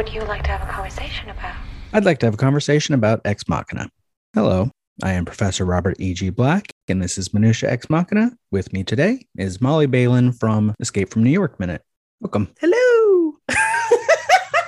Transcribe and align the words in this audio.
would 0.00 0.14
you 0.14 0.22
like 0.22 0.42
to 0.42 0.48
have 0.48 0.66
a 0.66 0.72
conversation 0.72 1.28
about? 1.28 1.54
I'd 1.92 2.06
like 2.06 2.20
to 2.20 2.26
have 2.26 2.32
a 2.32 2.38
conversation 2.38 2.94
about 2.94 3.20
Ex 3.26 3.46
Machina. 3.50 3.90
Hello, 4.32 4.70
I 5.02 5.12
am 5.12 5.26
Professor 5.26 5.66
Robert 5.66 5.96
E.G. 6.00 6.30
Black, 6.30 6.72
and 6.88 7.02
this 7.02 7.18
is 7.18 7.34
Minutia 7.34 7.70
Ex 7.70 7.90
Machina. 7.90 8.30
With 8.50 8.72
me 8.72 8.82
today 8.82 9.26
is 9.36 9.60
Molly 9.60 9.86
Bailen 9.86 10.32
from 10.32 10.74
Escape 10.80 11.10
from 11.10 11.22
New 11.22 11.28
York 11.28 11.60
Minute. 11.60 11.82
Welcome. 12.18 12.48
Hello. 12.62 13.34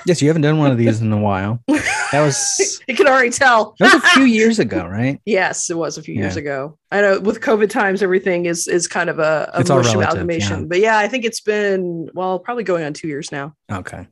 Yes, 0.05 0.21
you 0.21 0.27
haven't 0.27 0.41
done 0.41 0.57
one 0.57 0.69
of 0.69 0.77
these 0.77 0.99
in 0.99 1.13
a 1.13 1.17
while. 1.17 1.63
That 2.11 2.21
was 2.21 2.81
you 2.89 2.93
can 2.93 3.07
already 3.07 3.29
tell. 3.29 3.73
that 3.79 3.93
was 3.93 4.03
a 4.03 4.07
few 4.07 4.25
years 4.25 4.59
ago, 4.59 4.85
right? 4.85 5.21
Yes, 5.25 5.69
it 5.69 5.77
was 5.77 5.97
a 5.97 6.03
few 6.03 6.13
years 6.13 6.35
ago. 6.35 6.77
I 6.91 6.99
know 7.01 7.19
with 7.21 7.39
COVID 7.39 7.69
times, 7.69 8.03
everything 8.03 8.45
is 8.45 8.67
is 8.67 8.85
kind 8.85 9.09
of 9.09 9.19
a, 9.19 9.49
a 9.53 9.61
It's 9.61 9.69
all 9.69 9.81
mush 9.81 9.93
amalgamation. 9.93 10.59
yeah. 10.59 10.65
But 10.67 10.79
yeah, 10.79 10.97
I 10.97 11.07
think 11.07 11.23
it's 11.23 11.39
been 11.39 12.09
well, 12.13 12.37
probably 12.37 12.65
going 12.65 12.83
on 12.83 12.93
two 12.93 13.07
years 13.07 13.31
now. 13.31 13.55
Okay. 13.71 14.05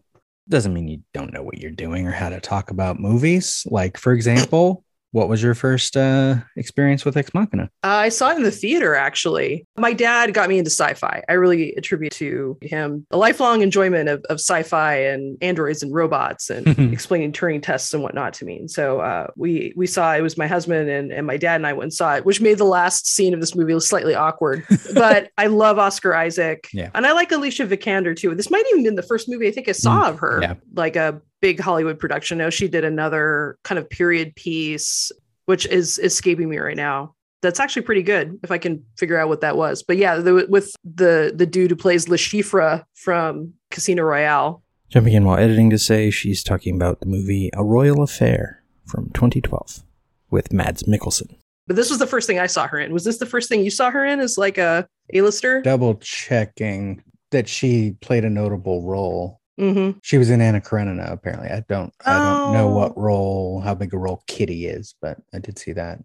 Doesn't 0.52 0.74
mean 0.74 0.90
you 0.90 1.00
don't 1.14 1.32
know 1.34 1.44
what 1.44 1.60
you're 1.60 1.72
doing 1.72 2.06
or 2.06 2.12
how 2.12 2.28
to 2.28 2.42
talk 2.42 2.72
about 2.72 3.00
movies. 3.00 3.66
Like, 3.72 3.98
for 3.98 4.12
example, 4.12 4.84
what 5.12 5.28
was 5.30 5.42
your 5.44 5.54
first 5.54 5.98
uh, 5.98 6.36
experience 6.56 7.04
with 7.06 7.18
Ex 7.18 7.34
Machina? 7.34 7.64
Uh, 7.84 7.88
I 7.88 8.10
saw 8.10 8.32
it 8.32 8.38
in 8.38 8.44
the 8.44 8.52
theater 8.52 8.96
actually. 8.96 9.66
My 9.78 9.94
dad 9.94 10.34
got 10.34 10.50
me 10.50 10.58
into 10.58 10.70
sci-fi. 10.72 11.24
I 11.28 11.34
really 11.34 11.74
attribute 11.76 12.14
to 12.14 12.58
him 12.62 13.06
a 13.12 13.18
lifelong 13.18 13.62
enjoyment 13.62 14.10
of, 14.10 14.24
of 14.30 14.36
sci-fi 14.40 14.96
and 14.96 15.38
androids 15.42 15.84
and 15.84 15.94
robots 15.94 16.50
and 16.50 16.68
explaining 16.94 17.32
Turing 17.34 17.62
tests 17.62 17.94
and 17.94 18.04
whatnot 18.04 18.34
to 18.36 18.46
me. 18.46 18.58
And 18.60 18.72
so 18.72 19.00
uh, 19.02 19.28
we 19.36 19.74
we 19.76 19.88
saw 19.88 20.14
it 20.16 20.22
was 20.22 20.38
my 20.38 20.48
husband 20.48 20.90
and, 20.90 21.12
and 21.12 21.28
my 21.28 21.38
dad 21.38 21.56
and 21.56 21.68
I 21.68 21.74
went 21.74 21.84
and 21.84 21.94
saw 21.94 22.16
it, 22.16 22.26
which 22.26 22.42
made 22.42 22.58
the 22.58 22.64
last 22.64 23.08
scene 23.08 23.34
of 23.34 23.40
this 23.42 23.56
movie 23.56 23.78
slightly 23.80 24.16
awkward. 24.16 24.66
but 24.94 25.30
I 25.38 25.48
love 25.48 25.78
Oscar 25.80 26.16
Isaac. 26.16 26.68
Yeah. 26.74 26.90
And 26.96 27.06
I 27.06 27.12
like 27.14 27.32
Alicia 27.32 27.66
Vikander 27.68 28.16
too. 28.16 28.34
This 28.36 28.50
might 28.50 28.64
even 28.72 28.84
been 28.84 28.96
the 28.96 29.04
first 29.04 29.28
movie 29.30 29.48
I 29.48 29.52
think 29.52 29.68
I 29.68 29.74
saw 29.74 30.06
Mm, 30.06 30.10
of 30.10 30.20
her. 30.20 30.40
yeah. 30.42 30.54
Like 30.74 30.96
a 30.96 31.22
big 31.42 31.60
Hollywood 31.60 32.00
production. 32.00 32.38
No, 32.38 32.50
she 32.50 32.68
did 32.68 32.84
another 32.84 33.58
kind 33.64 33.80
of 33.80 33.90
period 33.90 34.36
piece, 34.36 35.12
which 35.46 35.66
is 35.68 36.00
escaping 36.00 36.50
me 36.50 36.58
right 36.58 36.78
now. 36.78 37.16
That's 37.42 37.60
actually 37.60 37.82
pretty 37.82 38.04
good 38.04 38.40
if 38.44 38.52
I 38.52 38.60
can 38.60 38.86
figure 38.98 39.18
out 39.18 39.28
what 39.28 39.42
that 39.42 39.58
was. 39.58 39.82
But 39.84 39.98
yeah, 39.98 40.18
the, 40.18 40.46
with 40.48 40.76
the 40.84 41.34
the 41.36 41.48
dude 41.48 41.72
who 41.72 41.76
plays 41.76 42.08
Le 42.08 42.18
Chiffre 42.18 42.84
from 42.94 43.54
Casino 43.72 44.04
Royale. 44.04 44.64
Jumping 44.90 45.14
in 45.14 45.26
while 45.26 45.38
editing 45.38 45.70
to 45.72 45.80
say 45.80 46.12
she's 46.12 46.44
talking 46.44 46.76
about 46.76 47.00
the 47.00 47.06
movie 47.06 47.50
A 47.54 47.64
Royal 47.64 48.04
Affair 48.04 48.62
from 48.86 49.10
2012 49.14 49.84
with 50.30 50.54
Mads 50.54 50.84
Mikkelsen. 50.84 51.36
But 51.68 51.76
this 51.76 51.90
was 51.90 52.00
the 52.00 52.08
first 52.08 52.28
thing 52.28 52.40
I 52.40 52.48
saw 52.48 52.68
her 52.68 52.80
in. 52.80 52.92
Was 52.92 53.06
this 53.06 53.18
the 53.18 53.26
first 53.26 53.48
thing 53.48 53.64
you 53.64 53.72
saw 53.72 53.90
her 53.92 54.06
in 54.06 54.20
as 54.20 54.38
like 54.38 54.58
a 54.58 54.88
A-lister? 55.14 55.62
Double 55.62 55.96
checking 55.96 57.02
that 57.32 57.48
she 57.48 57.96
played 58.02 58.26
a 58.26 58.30
notable 58.30 58.84
role. 58.84 59.40
Mm-hmm. 59.62 60.00
She 60.02 60.18
was 60.18 60.30
in 60.30 60.42
Anna 60.42 60.60
Karenina, 60.60 61.12
apparently. 61.12 61.50
I 61.50 61.64
don't 61.70 61.94
I 62.06 62.18
don't 62.18 62.54
know 62.54 62.70
Oh. 62.70 62.76
what 62.76 62.98
role, 62.98 63.62
how 63.62 63.76
big 63.76 63.94
a 63.94 63.98
role 63.98 64.24
Kitty 64.28 64.66
is, 64.66 64.96
but 65.02 65.18
I 65.34 65.40
did 65.40 65.60
see 65.60 65.72
that. 65.74 66.00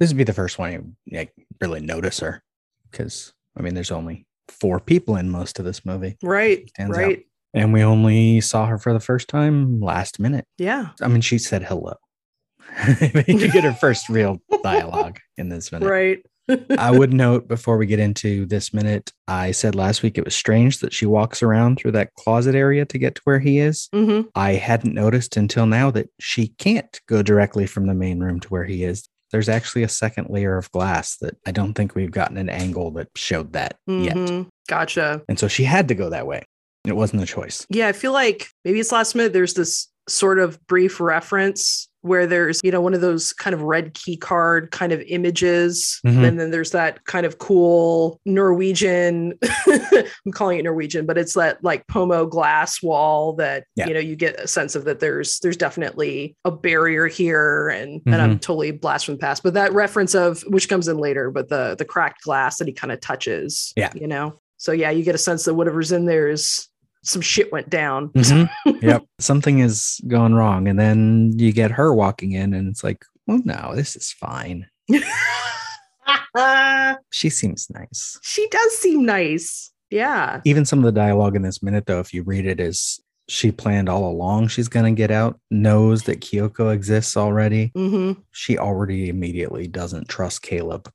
This 0.00 0.10
would 0.10 0.18
be 0.18 0.24
the 0.24 0.32
first 0.32 0.58
one 0.58 0.72
you 0.72 1.16
like, 1.18 1.32
really 1.60 1.80
notice 1.80 2.20
her. 2.20 2.42
Because 2.90 3.32
I 3.58 3.62
mean 3.62 3.74
there's 3.74 3.90
only 3.90 4.26
four 4.48 4.78
people 4.80 5.16
in 5.16 5.30
most 5.30 5.58
of 5.58 5.64
this 5.64 5.84
movie. 5.84 6.16
Right. 6.22 6.68
Stands 6.70 6.96
out. 6.96 7.02
right. 7.02 7.26
And 7.54 7.72
we 7.72 7.82
only 7.82 8.40
saw 8.40 8.66
her 8.66 8.78
for 8.78 8.92
the 8.92 9.00
first 9.00 9.28
time 9.28 9.80
last 9.80 10.18
minute. 10.18 10.46
Yeah. 10.56 10.88
I 11.02 11.08
mean, 11.08 11.20
she 11.20 11.36
said 11.38 11.62
hello. 11.62 11.94
you 13.26 13.50
get 13.50 13.64
her 13.64 13.74
first 13.74 14.08
real 14.08 14.38
dialogue 14.62 15.18
in 15.36 15.48
this 15.50 15.70
minute. 15.70 15.88
Right. 15.88 16.24
I 16.78 16.90
would 16.90 17.12
note 17.12 17.48
before 17.48 17.76
we 17.76 17.86
get 17.86 17.98
into 17.98 18.46
this 18.46 18.72
minute, 18.72 19.12
I 19.28 19.52
said 19.52 19.74
last 19.74 20.02
week 20.02 20.18
it 20.18 20.24
was 20.24 20.34
strange 20.34 20.78
that 20.78 20.92
she 20.92 21.06
walks 21.06 21.42
around 21.42 21.78
through 21.78 21.92
that 21.92 22.14
closet 22.14 22.54
area 22.54 22.84
to 22.86 22.98
get 22.98 23.14
to 23.16 23.20
where 23.24 23.38
he 23.38 23.58
is. 23.58 23.88
Mm-hmm. 23.94 24.28
I 24.34 24.54
hadn't 24.54 24.94
noticed 24.94 25.36
until 25.36 25.66
now 25.66 25.90
that 25.90 26.08
she 26.20 26.48
can't 26.48 27.00
go 27.08 27.22
directly 27.22 27.66
from 27.66 27.86
the 27.86 27.94
main 27.94 28.20
room 28.20 28.40
to 28.40 28.48
where 28.48 28.64
he 28.64 28.84
is. 28.84 29.08
There's 29.30 29.48
actually 29.48 29.82
a 29.82 29.88
second 29.88 30.28
layer 30.28 30.58
of 30.58 30.70
glass 30.72 31.16
that 31.18 31.36
I 31.46 31.52
don't 31.52 31.72
think 31.74 31.94
we've 31.94 32.10
gotten 32.10 32.36
an 32.36 32.50
angle 32.50 32.90
that 32.92 33.08
showed 33.16 33.54
that 33.54 33.78
yet. 33.86 34.16
Mm-hmm. 34.16 34.48
Gotcha. 34.68 35.22
And 35.28 35.38
so 35.38 35.48
she 35.48 35.64
had 35.64 35.88
to 35.88 35.94
go 35.94 36.10
that 36.10 36.26
way. 36.26 36.44
It 36.84 36.96
wasn't 36.96 37.22
a 37.22 37.26
choice. 37.26 37.64
Yeah, 37.70 37.88
I 37.88 37.92
feel 37.92 38.12
like 38.12 38.48
maybe 38.64 38.80
it's 38.80 38.92
last 38.92 39.14
minute. 39.14 39.32
There's 39.32 39.54
this 39.54 39.88
sort 40.08 40.38
of 40.38 40.64
brief 40.66 41.00
reference 41.00 41.88
where 42.00 42.26
there's, 42.26 42.60
you 42.64 42.72
know, 42.72 42.80
one 42.80 42.94
of 42.94 43.00
those 43.00 43.32
kind 43.32 43.54
of 43.54 43.62
red 43.62 43.94
key 43.94 44.16
card 44.16 44.72
kind 44.72 44.90
of 44.92 45.00
images. 45.02 46.00
Mhm. 46.04 46.26
And 46.26 46.40
then 46.40 46.50
there's 46.50 46.72
that 46.72 47.04
kind 47.04 47.24
of 47.24 47.38
cool 47.38 48.20
Norwegian, 48.24 49.38
I'm 50.26 50.32
calling 50.32 50.58
it 50.58 50.64
Norwegian, 50.64 51.06
but 51.06 51.16
it's 51.16 51.34
that 51.34 51.62
like 51.62 51.86
Pomo 51.86 52.26
glass 52.26 52.82
wall 52.82 53.34
that, 53.34 53.64
Yeah. 53.76 53.86
you 53.86 53.94
know, 53.94 54.00
you 54.00 54.16
get 54.16 54.40
a 54.40 54.48
sense 54.48 54.74
of 54.74 54.84
that 54.86 54.98
there's 54.98 55.38
there's 55.40 55.56
definitely 55.56 56.34
a 56.44 56.50
barrier 56.50 57.06
here. 57.06 57.68
And 57.68 58.02
and 58.06 58.16
I'm 58.16 58.40
totally 58.40 58.72
blast 58.72 59.06
from 59.06 59.14
the 59.14 59.20
past. 59.20 59.44
But 59.44 59.54
that 59.54 59.72
reference 59.72 60.16
of 60.16 60.42
which 60.48 60.68
comes 60.68 60.88
in 60.88 60.98
later, 60.98 61.30
but 61.30 61.48
the 61.50 61.76
the 61.78 61.84
cracked 61.84 62.22
glass 62.22 62.58
that 62.58 62.66
he 62.66 62.74
kind 62.74 62.92
of 62.92 63.00
touches. 63.00 63.72
Yeah. 63.76 63.92
You 63.94 64.08
know. 64.08 64.40
So 64.56 64.72
yeah, 64.72 64.90
you 64.90 65.04
get 65.04 65.14
a 65.14 65.18
sense 65.18 65.44
that 65.44 65.54
whatever's 65.54 65.92
in 65.92 66.04
there 66.06 66.28
is 66.28 66.68
some 67.02 67.22
shit 67.22 67.50
went 67.52 67.68
down. 67.70 68.08
Mhm. 68.10 68.48
yep. 68.82 69.04
Something 69.18 69.58
is 69.60 70.00
going 70.06 70.34
wrong. 70.34 70.68
And 70.68 70.78
then 70.78 71.32
you 71.38 71.52
get 71.52 71.70
her 71.72 71.92
walking 71.94 72.32
in, 72.32 72.54
and 72.54 72.68
it's 72.68 72.84
like, 72.84 73.04
well, 73.26 73.40
no, 73.44 73.72
this 73.74 73.96
is 73.96 74.12
fine. 74.12 74.66
She 77.10 77.28
seems 77.28 77.68
nice. 77.70 78.18
she 78.22 78.48
does 78.48 78.78
seem 78.78 79.04
nice. 79.04 79.70
Yeah. 79.90 80.40
Even 80.44 80.64
some 80.64 80.78
of 80.78 80.84
the 80.86 80.92
dialogue 80.98 81.36
in 81.36 81.42
this 81.42 81.62
minute, 81.62 81.84
though, 81.86 82.00
if 82.00 82.14
you 82.14 82.22
read 82.22 82.46
it, 82.46 82.58
is 82.58 83.00
she 83.28 83.52
planned 83.52 83.88
all 83.88 84.10
along 84.10 84.48
she's 84.48 84.68
going 84.68 84.86
to 84.94 84.98
get 84.98 85.10
out, 85.10 85.38
knows 85.50 86.04
that 86.04 86.20
Kyoko 86.20 86.72
exists 86.72 87.16
already. 87.16 87.70
hmm 87.74 88.12
She 88.32 88.58
already 88.58 89.08
immediately 89.10 89.68
doesn't 89.68 90.08
trust 90.08 90.42
Caleb, 90.42 90.90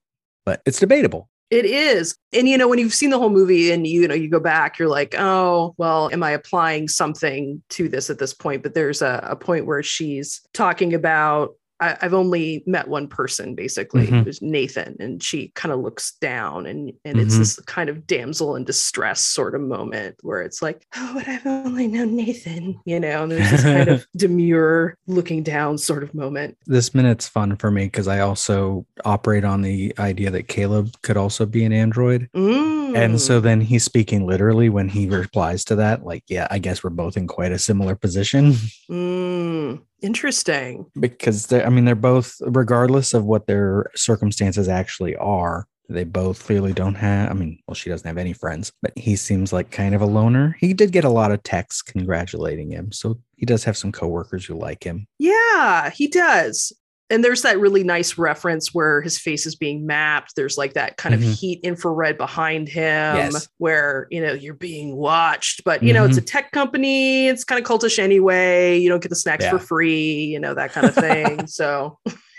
but 0.45 0.62
it's 0.66 0.79
debatable. 0.79 1.29
It 1.50 1.66
is. 1.66 2.18
And 2.34 2.47
you 2.47 2.58
know, 2.58 2.68
when 2.68 2.78
you've 2.80 2.94
seen 2.94 3.09
the 3.09 3.18
whole 3.18 3.30
movie 3.30 3.72
and 3.72 3.88
you 3.88 4.08
know, 4.08 4.13
you 4.13 4.30
go 4.30 4.40
back, 4.40 4.78
you're 4.78 4.90
like, 4.90 5.16
oh, 5.18 5.74
well, 5.78 6.09
am 6.12 6.22
I 6.22 6.31
applying 6.31 6.90
something 6.90 7.62
to 7.69 7.88
this 7.88 8.09
at 8.09 8.19
this 8.19 8.34
point? 8.34 8.63
But 8.63 8.74
there's 8.74 9.02
a, 9.02 9.22
a 9.24 9.35
point 9.35 9.66
where 9.66 9.81
she's 9.81 10.41
talking 10.53 10.94
about 10.94 11.56
I, 11.80 11.96
I've 12.02 12.14
only 12.14 12.64
met 12.66 12.88
one 12.88 13.08
person 13.08 13.54
basically, 13.56 14.08
Mhm. 14.08 14.24
who's 14.24 14.42
Nathan, 14.42 14.96
and 15.00 15.22
she 15.22 15.52
kind 15.56 15.72
of 15.72 15.80
looks 15.80 16.14
down 16.20 16.66
and 16.66 16.92
and 17.06 17.20
it's 17.20 17.36
Mhm. 17.36 17.40
this 17.40 17.60
kind 17.68 17.90
of 17.90 18.08
damsel 18.08 18.56
in 18.56 18.64
distress 18.64 19.22
sort 19.22 19.54
of 19.56 19.62
moment 19.62 20.16
where 20.24 20.42
it's 20.42 20.62
like, 20.62 20.86
oh, 20.96 21.12
but 21.16 21.28
I've 21.28 21.46
only 21.46 21.88
known 21.88 22.16
Nathan, 22.16 22.80
you 22.86 23.00
know, 23.00 23.24
and 23.24 23.32
there's 23.32 23.52
this 23.52 23.64
kind 23.64 23.90
of 23.90 24.06
demure 24.16 24.96
looking 25.08 25.44
down 25.44 25.78
sort 25.78 26.04
of 26.04 26.14
moment. 26.14 26.58
This 26.66 26.94
minute's 26.96 27.28
fun 27.28 27.56
for 27.58 27.70
me 27.72 27.86
because 27.86 28.08
I 28.08 28.20
also 28.20 28.86
operate 29.06 29.44
on 29.46 29.62
the 29.62 29.94
idea 30.00 30.32
that 30.32 30.48
Caleb 30.48 30.92
could 31.04 31.18
also 31.18 31.46
be 31.46 31.64
an 31.64 31.74
android. 31.74 32.30
And 32.34 33.20
so 33.22 33.40
then 33.40 33.62
he's 33.62 33.84
speaking 33.84 34.26
literally 34.26 34.70
when 34.70 34.88
he 34.90 35.08
replies 35.08 35.64
to 35.66 35.76
that. 35.76 36.04
Like, 36.06 36.24
yeah, 36.28 36.48
I 36.50 36.58
guess 36.58 36.84
we're 36.84 36.90
both 36.90 37.18
in 37.18 37.28
quite 37.28 37.52
a 37.52 37.60
similar 37.60 37.96
position 37.96 38.56
Mm, 38.90 39.82
interesting. 40.02 40.85
because 41.00 41.52
I 41.52 41.69
mean, 41.69 41.85
they're 41.85 41.95
both, 41.95 42.36
regardless 42.42 43.13
of 43.13 43.25
what 43.25 43.48
their 43.48 43.89
circumstances 43.95 44.68
actually 44.68 45.16
are, 45.16 45.68
they 45.89 46.04
both 46.04 46.44
clearly 46.45 46.74
don't 46.74 46.95
have, 46.95 47.31
I 47.31 47.33
mean, 47.33 47.60
well, 47.68 47.75
she 47.75 47.89
doesn't 47.89 48.07
have 48.07 48.18
any 48.18 48.33
friends, 48.33 48.74
but 48.81 48.92
he 48.98 49.16
seems 49.16 49.54
like 49.54 49.72
kind 49.72 49.95
of 49.95 50.01
a 50.01 50.06
loner. 50.06 50.57
He 50.60 50.74
did 50.74 50.92
get 50.92 51.06
a 51.06 51.10
lot 51.10 51.31
of 51.31 51.44
texts 51.44 51.81
congratulating 51.81 52.72
him. 52.72 52.92
So 52.92 53.19
he 53.38 53.45
does 53.45 53.63
have 53.63 53.77
some 53.77 53.92
coworkers 53.92 54.45
who 54.45 54.56
like 54.56 54.83
him. 54.83 55.07
Yeah, 55.18 55.89
he 55.89 56.07
does. 56.07 56.74
And 57.09 57.24
there's 57.24 57.42
that 57.44 57.57
really 57.59 57.83
nice 57.83 58.18
reference 58.18 58.74
where 58.74 59.01
his 59.01 59.18
face 59.18 59.45
is 59.45 59.56
being 59.56 59.86
mapped. 59.86 60.36
There's 60.36 60.57
like 60.57 60.74
that 60.74 60.98
kind 60.98 61.15
Mhm. 61.15 61.18
of 61.31 61.33
heat 61.39 61.59
infrared 61.63 62.18
behind 62.18 62.68
him 62.68 63.15
Yes. 63.15 63.48
where, 63.59 64.07
you 64.12 64.19
know, 64.21 64.33
you're 64.33 64.54
being 64.54 64.95
watched, 64.98 65.63
but, 65.63 65.81
you 65.81 65.94
know, 65.94 66.04
it's 66.04 66.18
a 66.18 66.21
tech 66.21 66.51
company. 66.51 67.27
It's 67.27 67.45
kind 67.45 67.63
of 67.63 67.68
cultish 67.68 67.98
anyway. 67.98 68.77
You 68.77 68.89
don't 68.89 69.01
get 69.01 69.09
the 69.09 69.15
snacks 69.15 69.45
Yeah. 69.45 69.51
for 69.51 69.59
free, 69.59 70.25
you 70.25 70.39
know, 70.39 70.54
that 70.54 70.74
kind 70.74 70.86
of 70.88 70.95
thing. 70.95 71.48
so, 71.48 71.98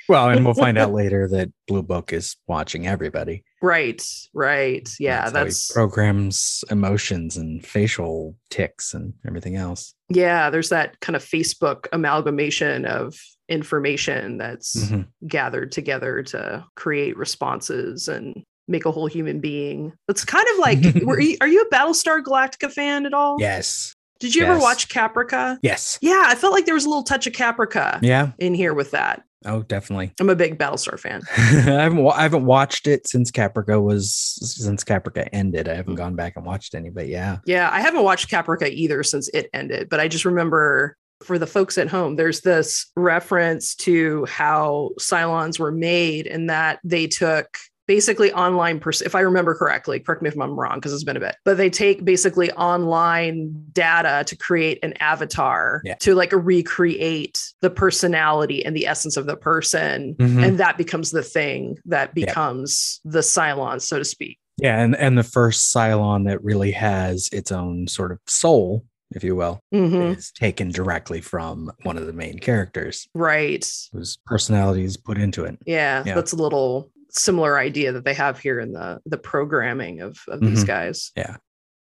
Well, 0.08 0.30
and 0.30 0.44
we'll 0.44 0.54
find 0.54 0.76
out 0.78 0.92
later 0.92 1.28
that 1.28 1.50
Blue 1.66 1.82
Book 1.82 2.12
is 2.12 2.36
watching 2.46 2.86
everybody. 2.86 3.44
right, 3.62 4.02
right. 4.34 4.88
Yeah, 5.00 5.30
That's 5.30 5.32
that's, 5.32 5.72
programs 5.72 6.62
emotions 6.70 7.36
and 7.36 7.64
facial 7.66 8.36
ticks 8.50 8.92
and 8.94 9.14
everything 9.26 9.56
else. 9.56 9.94
yeah, 10.10 10.48
there's 10.50 10.68
that 10.68 11.00
kind 11.00 11.16
of 11.16 11.24
Facebook 11.24 11.86
amalgamation 11.92 12.84
of 12.84 13.18
information 13.48 14.38
that's 14.38 14.76
Mhm. 14.76 15.06
gathered 15.26 15.72
together 15.72 16.22
to 16.24 16.64
create 16.76 17.16
responses 17.16 18.08
and 18.08 18.42
make 18.66 18.84
a 18.84 18.90
whole 18.90 19.06
human 19.06 19.40
being. 19.40 19.92
It's 20.08 20.24
kind 20.24 20.46
of 20.52 20.58
like, 20.58 20.78
were 21.04 21.20
you, 21.20 21.36
are 21.40 21.48
you 21.48 21.62
a 21.62 21.74
Battlestar 21.74 22.22
Galactica 22.22 22.70
fan 22.72 23.06
at 23.06 23.14
all? 23.14 23.36
Yes. 23.40 23.94
Did 24.20 24.34
you 24.34 24.44
ever 24.44 24.58
watch 24.58 24.88
Caprica? 24.88 25.58
Yes. 25.62 25.98
Yeah, 26.02 26.24
I 26.26 26.34
felt 26.34 26.52
like 26.52 26.66
there 26.66 26.74
was 26.74 26.84
a 26.84 26.88
little 26.88 27.04
touch 27.04 27.26
of 27.28 27.32
Caprica 27.32 27.98
Yeah. 28.02 28.32
in 28.38 28.52
here 28.52 28.74
with 28.74 28.90
that. 28.90 29.22
Oh, 29.46 29.62
definitely. 29.62 30.12
I'm 30.18 30.28
a 30.28 30.34
big 30.34 30.58
Battlestar 30.58 30.98
fan. 30.98 31.22
I 31.36 31.40
haven't 31.82 32.04
I 32.08 32.22
haven't 32.22 32.44
watched 32.44 32.88
it 32.88 33.06
since 33.06 33.30
Caprica 33.30 33.80
was 33.80 34.12
since 34.42 34.82
Caprica 34.82 35.28
ended. 35.32 35.68
I 35.68 35.74
haven't 35.74 35.94
gone 35.94 36.16
back 36.16 36.32
and 36.34 36.44
watched 36.44 36.74
any, 36.74 36.90
but 36.90 37.06
yeah. 37.06 37.38
Yeah, 37.46 37.70
I 37.72 37.80
haven't 37.80 38.02
watched 38.02 38.28
Caprica 38.28 38.68
either 38.68 39.04
since 39.04 39.28
it 39.28 39.48
ended, 39.54 39.88
but 39.88 40.00
I 40.00 40.08
just 40.08 40.24
remember 40.24 40.96
for 41.22 41.38
the 41.38 41.46
folks 41.46 41.78
at 41.78 41.88
home, 41.88 42.16
there's 42.16 42.40
this 42.42 42.90
reference 42.96 43.74
to 43.76 44.24
how 44.26 44.90
Cylons 45.00 45.58
were 45.58 45.72
made 45.72 46.26
and 46.26 46.48
that 46.48 46.78
they 46.84 47.06
took 47.06 47.58
basically 47.86 48.30
online 48.34 48.78
pers- 48.78 49.00
if 49.00 49.14
i 49.14 49.20
remember 49.20 49.54
correctly 49.54 49.98
correct 49.98 50.20
me 50.20 50.28
if 50.28 50.38
i'm 50.38 50.60
wrong 50.60 50.74
because 50.74 50.92
it's 50.92 51.04
been 51.04 51.16
a 51.16 51.20
bit 51.20 51.36
but 51.46 51.56
they 51.56 51.70
take 51.70 52.04
basically 52.04 52.52
online 52.52 53.50
data 53.72 54.22
to 54.26 54.36
create 54.36 54.78
an 54.82 54.92
avatar 55.00 55.80
Yeah. 55.86 55.94
to 56.00 56.14
like 56.14 56.30
recreate 56.34 57.42
the 57.62 57.70
personality 57.70 58.62
and 58.62 58.76
the 58.76 58.86
essence 58.86 59.16
of 59.16 59.24
the 59.24 59.36
person 59.38 60.14
Mhm. 60.18 60.44
and 60.46 60.58
that 60.58 60.76
becomes 60.76 61.12
the 61.12 61.22
thing 61.22 61.78
that 61.86 62.14
becomes 62.14 63.00
the 63.06 63.20
Cylon, 63.20 63.80
so 63.80 63.96
to 63.98 64.04
speak 64.04 64.38
Yeah, 64.58 64.78
and 64.82 64.94
and 64.94 65.16
the 65.16 65.22
first 65.22 65.74
Cylon 65.74 66.26
that 66.26 66.44
really 66.44 66.72
has 66.72 67.30
its 67.32 67.50
own 67.50 67.86
sort 67.88 68.12
of 68.12 68.18
soul, 68.26 68.84
if 69.12 69.24
you 69.24 69.34
will, 69.36 69.60
Mhm. 69.72 70.16
is 70.16 70.30
taken 70.32 70.70
directly 70.70 71.20
from 71.20 71.70
one 71.82 71.96
of 71.96 72.06
the 72.06 72.12
main 72.12 72.38
characters 72.38 73.08
right 73.14 73.66
whose 73.92 74.18
personality 74.26 74.84
is 74.84 74.96
put 74.96 75.18
into 75.18 75.44
it. 75.44 75.58
yeah, 75.66 76.02
Yeah. 76.06 76.14
that's 76.14 76.32
a 76.32 76.36
little 76.36 76.90
similar 77.10 77.58
idea 77.58 77.92
that 77.92 78.04
they 78.04 78.14
have 78.14 78.38
here 78.38 78.60
in 78.60 78.72
the 78.72 79.00
the 79.06 79.16
programming 79.18 80.00
of, 80.00 80.18
of 80.28 80.40
these 80.40 80.64
Mhm. 80.64 80.66
guys 80.66 81.10
Yeah. 81.16 81.36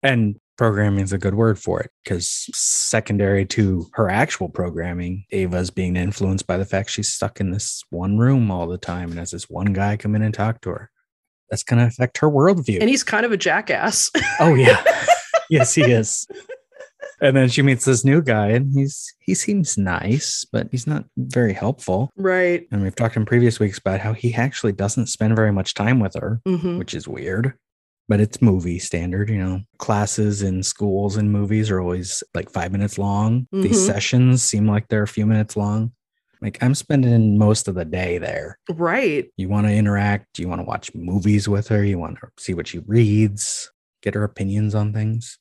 And 0.02 0.36
programming 0.56 1.00
is 1.02 1.12
a 1.12 1.18
good 1.18 1.34
word 1.34 1.58
for 1.58 1.80
it 1.80 1.90
because 2.04 2.28
secondary 2.54 3.44
to 3.46 3.88
her 3.94 4.08
actual 4.08 4.48
programming, 4.48 5.24
Ava's 5.32 5.70
being 5.70 5.96
influenced 5.96 6.46
by 6.46 6.56
the 6.56 6.64
fact 6.64 6.90
she's 6.90 7.12
stuck 7.12 7.40
in 7.40 7.50
this 7.50 7.82
one 7.90 8.16
room 8.18 8.48
all 8.50 8.68
the 8.68 8.78
time 8.78 9.10
and 9.10 9.18
has 9.18 9.32
this 9.32 9.50
one 9.50 9.72
guy 9.72 9.96
come 9.96 10.14
in 10.14 10.22
and 10.22 10.32
talk 10.34 10.60
to 10.62 10.70
her. 10.70 10.90
That's 11.50 11.64
going 11.64 11.80
to 11.80 11.86
affect 11.86 12.18
her 12.18 12.28
worldview. 12.28 12.78
and 12.80 12.88
he's 12.88 13.02
kind 13.02 13.24
of 13.26 13.32
a 13.32 13.36
jackass 13.36 14.08
oh, 14.38 14.54
yeah. 14.54 14.82
yes, 15.50 15.74
he 15.74 15.82
is. 15.82 16.28
And 17.20 17.36
then 17.36 17.48
she 17.48 17.62
meets 17.62 17.84
this 17.84 18.04
new 18.04 18.22
guy 18.22 18.48
and 18.48 18.72
he's 18.72 19.12
he 19.18 19.34
seems 19.34 19.76
nice, 19.76 20.44
but 20.52 20.68
he's 20.70 20.86
not 20.86 21.04
very 21.16 21.52
helpful. 21.52 22.10
right 22.16 22.66
And 22.70 22.82
we've 22.82 22.94
talked 22.94 23.16
in 23.16 23.24
previous 23.26 23.58
weeks 23.58 23.78
about 23.78 24.00
how 24.00 24.12
he 24.12 24.34
actually 24.34 24.72
doesn't 24.72 25.08
spend 25.08 25.34
very 25.36 25.52
much 25.52 25.74
time 25.74 25.98
with 26.00 26.14
her 26.14 26.40
Mhm. 26.46 26.78
which 26.78 26.94
is 26.94 27.08
weird. 27.08 27.54
But 28.10 28.20
it's 28.20 28.40
movie 28.40 28.78
standard, 28.78 29.28
you 29.28 29.36
know. 29.38 29.60
Classes 29.78 30.40
in 30.42 30.62
schools 30.62 31.16
and 31.18 31.30
movies 31.30 31.70
are 31.70 31.80
always 31.80 32.22
like 32.34 32.50
five 32.50 32.72
minutes 32.72 32.96
long. 32.98 33.46
Mhm. 33.54 33.62
These 33.64 33.84
sessions 33.84 34.42
seem 34.42 34.66
like 34.66 34.88
they're 34.88 35.02
a 35.02 35.08
few 35.08 35.26
minutes 35.26 35.56
long. 35.56 35.92
Like 36.40 36.56
I'm 36.62 36.74
spending 36.76 37.36
most 37.36 37.66
of 37.68 37.74
the 37.74 37.84
day 37.84 38.16
there. 38.18 38.58
right 38.70 39.28
You 39.36 39.48
want 39.48 39.66
to 39.66 39.72
interact, 39.74 40.38
you 40.38 40.48
want 40.48 40.60
to 40.60 40.64
watch 40.64 40.94
movies 40.94 41.48
with 41.48 41.66
her, 41.68 41.84
you 41.84 41.98
want 41.98 42.18
to 42.20 42.28
see 42.38 42.54
what 42.54 42.68
she 42.68 42.78
reads, 42.78 43.70
get 44.02 44.14
her 44.14 44.22
opinions 44.24 44.74
on 44.74 44.92
things. 44.92 45.38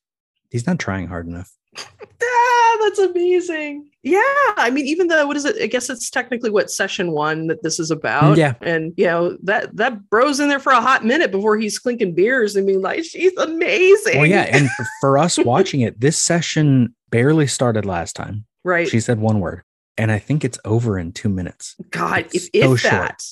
He's 0.50 0.66
not 0.66 0.80
trying 0.80 1.08
hard 1.08 1.28
enough. 1.28 1.52
Ah, 1.80 2.78
that's 2.82 3.00
amazing. 3.00 3.90
Yeah. 4.04 4.22
I 4.58 4.70
mean, 4.72 4.86
even 4.86 5.08
though 5.08 5.28
what 5.28 5.38
is 5.38 5.46
it? 5.46 5.62
I 5.62 5.68
guess 5.68 5.90
it's 5.90 6.10
technically 6.10 6.50
what 6.50 6.72
session 6.72 7.12
one 7.12 7.48
that 7.48 7.64
this 7.64 7.80
is 7.80 7.92
about. 7.92 8.38
Yeah. 8.38 8.54
And 8.62 8.94
you 8.98 9.06
know, 9.06 9.38
that 9.44 9.76
that 9.76 10.10
bro's 10.10 10.40
in 10.40 10.50
there 10.50 10.60
for 10.60 10.72
a 10.72 10.82
hot 10.82 11.06
minute 11.06 11.32
before 11.32 11.58
he's 11.58 11.78
clinking 11.78 12.14
beers 12.14 12.56
and 12.56 12.66
being 12.66 12.82
like, 12.82 13.04
she's 13.04 13.36
amazing. 13.38 14.18
Well, 14.18 14.28
yeah. 14.28 14.48
And 14.52 14.70
for, 15.02 15.18
us 15.18 15.38
watching 15.38 15.82
it, 15.82 16.00
this 16.00 16.18
session 16.18 16.96
barely 17.10 17.48
started 17.48 17.86
last 17.86 18.16
time. 18.16 18.46
right. 18.64 18.88
She 18.88 19.00
said 19.00 19.20
one 19.20 19.40
word. 19.40 19.64
And 19.98 20.12
I 20.12 20.20
think 20.20 20.46
it's 20.46 20.60
over 20.64 21.00
in 21.00 21.12
two 21.12 21.30
minutes. 21.30 21.76
God, 21.90 22.20
if, 22.20 22.36
it's 22.36 22.50
if 22.54 22.64
so 22.64 22.76
that. 22.90 22.92
short. 22.92 23.24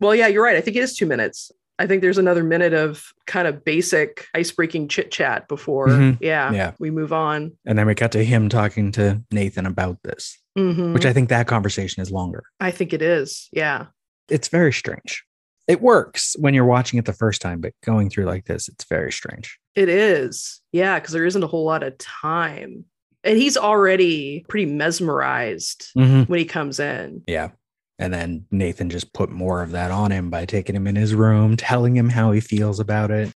Well, 0.00 0.14
yeah, 0.14 0.26
you're 0.28 0.42
right. 0.42 0.56
I 0.56 0.60
think 0.62 0.76
it 0.76 0.80
is 0.80 0.96
two 0.96 1.06
minutes. 1.06 1.52
I 1.78 1.86
think 1.86 2.00
there's 2.02 2.18
another 2.18 2.42
minute 2.42 2.72
of 2.72 3.04
kind 3.26 3.46
of 3.46 3.64
basic 3.64 4.26
ice 4.34 4.50
breaking 4.50 4.88
chit 4.88 5.10
chat 5.10 5.46
before, 5.46 5.88
Mhm. 5.88 6.18
yeah, 6.20 6.52
Yeah. 6.52 6.72
we 6.78 6.90
move 6.90 7.12
on. 7.12 7.52
And 7.66 7.78
then 7.78 7.86
we 7.86 7.94
cut 7.94 8.12
to 8.12 8.24
him 8.24 8.48
talking 8.48 8.92
to 8.92 9.22
Nathan 9.30 9.66
about 9.66 9.98
this, 10.02 10.38
Mhm. 10.56 10.94
which 10.94 11.04
I 11.04 11.12
think 11.12 11.28
that 11.28 11.46
conversation 11.46 12.00
is 12.02 12.10
longer. 12.10 12.44
I 12.60 12.70
think 12.70 12.92
it 12.94 13.02
is. 13.02 13.48
Yeah. 13.52 13.86
It's 14.30 14.48
very 14.48 14.72
strange. 14.72 15.22
It 15.68 15.82
works 15.82 16.34
when 16.38 16.54
you're 16.54 16.64
watching 16.64 16.98
it 16.98 17.04
the 17.04 17.12
first 17.12 17.42
time, 17.42 17.60
but 17.60 17.72
going 17.84 18.08
through 18.08 18.24
like 18.24 18.46
this, 18.46 18.68
it's 18.68 18.84
very 18.84 19.12
strange. 19.12 19.58
It 19.74 19.88
is. 19.88 20.60
Yeah, 20.72 20.98
because 20.98 21.12
there 21.12 21.26
isn't 21.26 21.42
a 21.42 21.46
whole 21.48 21.64
lot 21.64 21.82
of 21.82 21.98
time. 21.98 22.84
And 23.24 23.36
he's 23.36 23.56
already 23.56 24.44
pretty 24.48 24.66
mesmerized 24.66 25.90
when 25.94 26.26
he 26.38 26.44
comes 26.44 26.78
in. 26.80 27.22
Yeah. 27.26 27.50
And 27.98 28.12
then 28.12 28.46
Nathan 28.50 28.90
just 28.90 29.12
put 29.12 29.30
more 29.30 29.62
of 29.62 29.70
that 29.72 29.90
on 29.90 30.10
him 30.10 30.28
by 30.28 30.44
taking 30.44 30.76
him 30.76 30.86
in 30.86 30.96
his 30.96 31.14
room, 31.14 31.56
telling 31.56 31.96
him 31.96 32.10
how 32.10 32.32
he 32.32 32.40
feels 32.40 32.78
about 32.78 33.10
it. 33.10 33.32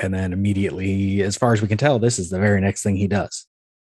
And 0.00 0.14
then 0.14 0.32
immediately, 0.32 1.22
as 1.22 1.36
far 1.36 1.52
as 1.52 1.62
we 1.62 1.68
can 1.68 1.78
tell, 1.78 1.98
this 1.98 2.18
is 2.18 2.30
the 2.30 2.38
very 2.38 2.60
next 2.60 2.82
thing 2.82 2.96
he 2.96 3.08
does. 3.08 3.46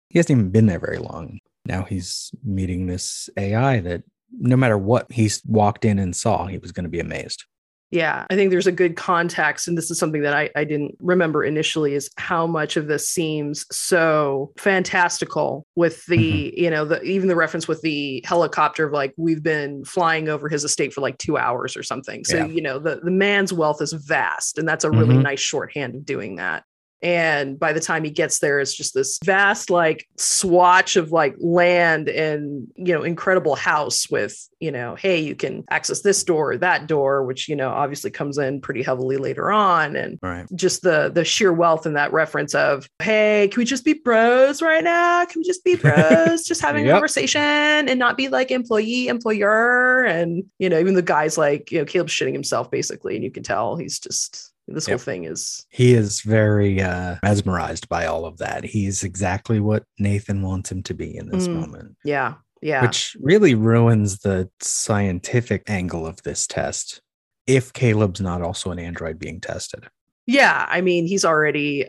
He 0.09 0.17
hasn't 0.19 0.37
even 0.37 0.51
been 0.51 0.65
there 0.65 0.79
very 0.79 0.97
long. 0.97 1.39
Now 1.65 1.83
he's 1.83 2.31
meeting 2.43 2.87
this 2.87 3.29
AI 3.37 3.81
that 3.81 4.03
no 4.39 4.55
matter 4.55 4.77
what 4.77 5.11
he's 5.11 5.41
walked 5.45 5.85
in 5.85 5.99
and 5.99 6.15
saw, 6.15 6.47
he 6.47 6.57
was 6.57 6.71
going 6.71 6.85
to 6.85 6.89
be 6.89 6.99
amazed. 6.99 7.43
Yeah, 7.89 8.25
I 8.29 8.35
think 8.35 8.51
there's 8.51 8.67
a 8.67 8.71
good 8.71 8.97
context. 8.97 9.67
And 9.67 9.77
this 9.77 9.89
is 9.89 9.97
something 9.97 10.21
that 10.23 10.33
I, 10.33 10.49
I 10.57 10.65
didn't 10.65 10.95
remember 10.99 11.43
initially 11.45 11.93
is 11.93 12.09
how 12.17 12.45
much 12.45 12.75
of 12.75 12.87
this 12.87 13.07
seems 13.07 13.65
so 13.71 14.51
fantastical 14.57 15.65
with 15.75 16.05
the, 16.07 16.53
you 16.57 16.69
know, 16.69 16.83
the 16.83 17.01
even 17.03 17.29
the 17.29 17.35
reference 17.35 17.65
with 17.67 17.81
the 17.81 18.21
helicopter 18.25 18.85
of 18.85 18.91
like 18.91 19.13
we've 19.15 19.41
been 19.41 19.85
flying 19.85 20.27
over 20.27 20.49
his 20.49 20.65
estate 20.65 20.93
for 20.93 20.99
like 20.99 21.17
two 21.17 21.37
hours 21.37 21.77
or 21.77 21.83
something. 21.83 22.25
So, 22.25 22.37
Yeah. 22.37 22.47
you 22.47 22.61
know, 22.61 22.77
the, 22.77 22.99
the 23.01 23.11
man's 23.11 23.53
wealth 23.53 23.81
is 23.81 23.93
vast. 23.93 24.57
And 24.57 24.67
that's 24.67 24.83
a 24.83 24.91
really 24.91 25.15
Mhm. 25.15 25.23
nice 25.23 25.39
shorthand 25.39 25.95
of 25.95 26.05
doing 26.05 26.35
that. 26.35 26.63
And 27.01 27.59
by 27.59 27.73
the 27.73 27.79
time 27.79 28.03
he 28.03 28.09
gets 28.09 28.39
there, 28.39 28.59
it's 28.59 28.75
just 28.75 28.93
this 28.93 29.19
vast, 29.23 29.69
like, 29.69 30.07
swatch 30.17 30.95
of 30.95 31.11
like 31.11 31.35
land 31.39 32.09
and, 32.09 32.67
you 32.75 32.93
know, 32.93 33.03
incredible 33.03 33.55
house 33.55 34.09
with, 34.09 34.47
you 34.59 34.71
know, 34.71 34.95
hey, 34.95 35.19
you 35.19 35.35
can 35.35 35.63
access 35.69 36.01
this 36.01 36.23
door 36.23 36.53
or 36.53 36.57
that 36.57 36.87
door, 36.87 37.23
which, 37.23 37.47
you 37.47 37.55
know, 37.55 37.69
obviously 37.69 38.09
comes 38.09 38.37
in 38.37 38.61
pretty 38.61 38.81
heavily 38.81 39.17
later 39.17 39.51
on. 39.51 39.95
And 39.95 40.17
right. 40.23 40.47
just 40.55 40.81
the 40.81 41.11
the 41.13 41.23
sheer 41.23 41.53
wealth 41.53 41.85
in 41.85 41.93
that 41.93 42.11
reference 42.11 42.55
of, 42.55 42.89
hey, 42.99 43.47
can 43.51 43.61
we 43.61 43.65
just 43.65 43.85
be 43.85 43.93
bros 43.93 44.61
right 44.61 44.83
now? 44.83 45.25
Can 45.25 45.41
we 45.41 45.45
just 45.45 45.63
be 45.63 45.75
bros, 45.75 46.45
just 46.45 46.61
having 46.67 46.87
a 46.87 46.91
conversation 46.91 47.41
and 47.41 47.99
not 47.99 48.17
be 48.17 48.27
like 48.29 48.49
employee, 48.49 49.07
employer? 49.07 50.03
And, 50.03 50.43
you 50.57 50.69
know, 50.69 50.79
even 50.79 50.95
the 50.95 51.01
guy's 51.01 51.37
like, 51.37 51.71
you 51.71 51.79
know, 51.79 51.85
Caleb's 51.85 52.13
shitting 52.13 52.33
himself 52.33 52.71
basically. 52.71 53.15
And 53.15 53.23
you 53.23 53.31
can 53.31 53.43
tell 53.43 53.75
he's 53.75 53.99
just, 53.99 54.51
this 54.67 54.85
whole 54.87 54.97
thing 54.97 55.23
is 55.25 55.65
He 55.69 55.93
is 55.93 56.21
very 56.21 56.81
uh, 56.81 57.15
mesmerized 57.23 57.87
by 57.89 58.05
all 58.05 58.25
of 58.25 58.37
that. 58.39 58.63
He's 58.63 59.03
exactly 59.03 59.59
what 59.59 59.83
Nathan 59.99 60.41
wants 60.41 60.71
him 60.71 60.83
to 60.83 60.93
be 60.93 61.15
in 61.15 61.29
this 61.29 61.47
Mm. 61.47 61.55
moment. 61.61 61.95
Yeah. 62.03 62.35
Yeah. 62.61 62.81
which 62.81 63.15
really 63.21 63.53
ruins 63.53 64.19
the 64.19 64.49
scientific 64.61 65.63
angle 65.69 66.07
of 66.07 66.21
this 66.23 66.47
test 66.47 67.01
if 67.45 67.71
Caleb's 67.71 68.19
not 68.19 68.41
also 68.41 68.71
an 68.71 68.79
android 68.79 69.19
being 69.19 69.39
tested. 69.39 69.87
yeah. 70.25 70.65
I 70.67 70.81
mean, 70.81 71.05
he's 71.05 71.23
already, 71.23 71.85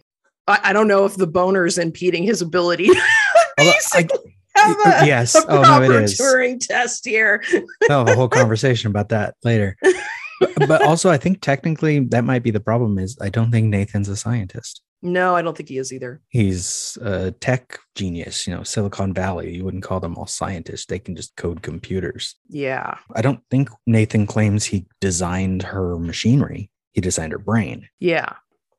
I, 0.47 0.61
I 0.65 0.73
don't 0.73 0.87
know 0.87 1.05
if 1.07 1.17
the 1.17 1.27
boner's 1.27 1.79
impeding 1.79 2.23
his 2.23 2.43
ability. 2.43 2.91
I- 3.59 4.09
have 4.55 4.77
a, 5.03 5.07
yes. 5.07 5.35
a 5.35 5.45
Oh, 5.49 5.55
no, 5.55 5.61
it 5.83 5.87
proper 5.87 6.01
is. 6.03 6.19
Turing 6.19 6.61
test 6.61 7.05
here. 7.07 7.43
I'll 7.89 8.01
have 8.05 8.09
a 8.09 8.15
whole 8.17 8.29
conversation 8.29 8.91
about 8.91 9.09
that 9.11 9.35
later. 9.45 9.77
But, 10.41 10.69
but 10.69 10.83
also, 10.83 11.11
I 11.11 11.17
think 11.17 11.41
technically 11.41 12.01
that 12.01 12.25
might 12.25 12.43
be 12.43 12.51
the 12.51 12.61
problem. 12.61 12.99
Is 12.99 13.17
I 13.21 13.29
don't 13.29 13.51
think 13.51 13.67
Nathan's 13.69 14.09
a 14.09 14.17
scientist. 14.17 14.83
No, 15.01 15.37
I 15.37 15.43
don't 15.43 15.57
think 15.57 15.69
he 15.69 15.79
is 15.79 15.93
either. 15.93 16.21
He's 16.29 16.99
a 17.01 17.31
tech 17.31 17.79
genius. 17.95 18.47
You 18.47 18.57
know, 18.57 18.65
Silicon 18.65 19.15
Valley. 19.15 19.55
You 19.55 19.65
wouldn't 19.65 19.85
call 19.85 20.01
them 20.01 20.17
all 20.17 20.27
scientists. 20.27 20.87
They 20.87 20.99
can 20.99 21.15
just 21.15 21.37
code 21.37 21.63
computers. 21.63 22.35
Yeah. 22.49 22.99
I 23.15 23.23
don't 23.23 23.41
think 23.51 23.71
Nathan 23.87 24.27
claims 24.27 24.65
he 24.65 24.87
designed 25.01 25.63
her 25.63 25.99
machinery. 25.99 26.71
He 26.93 27.01
designed 27.01 27.33
her 27.33 27.39
brain. 27.39 27.89
Yeah. 28.01 28.33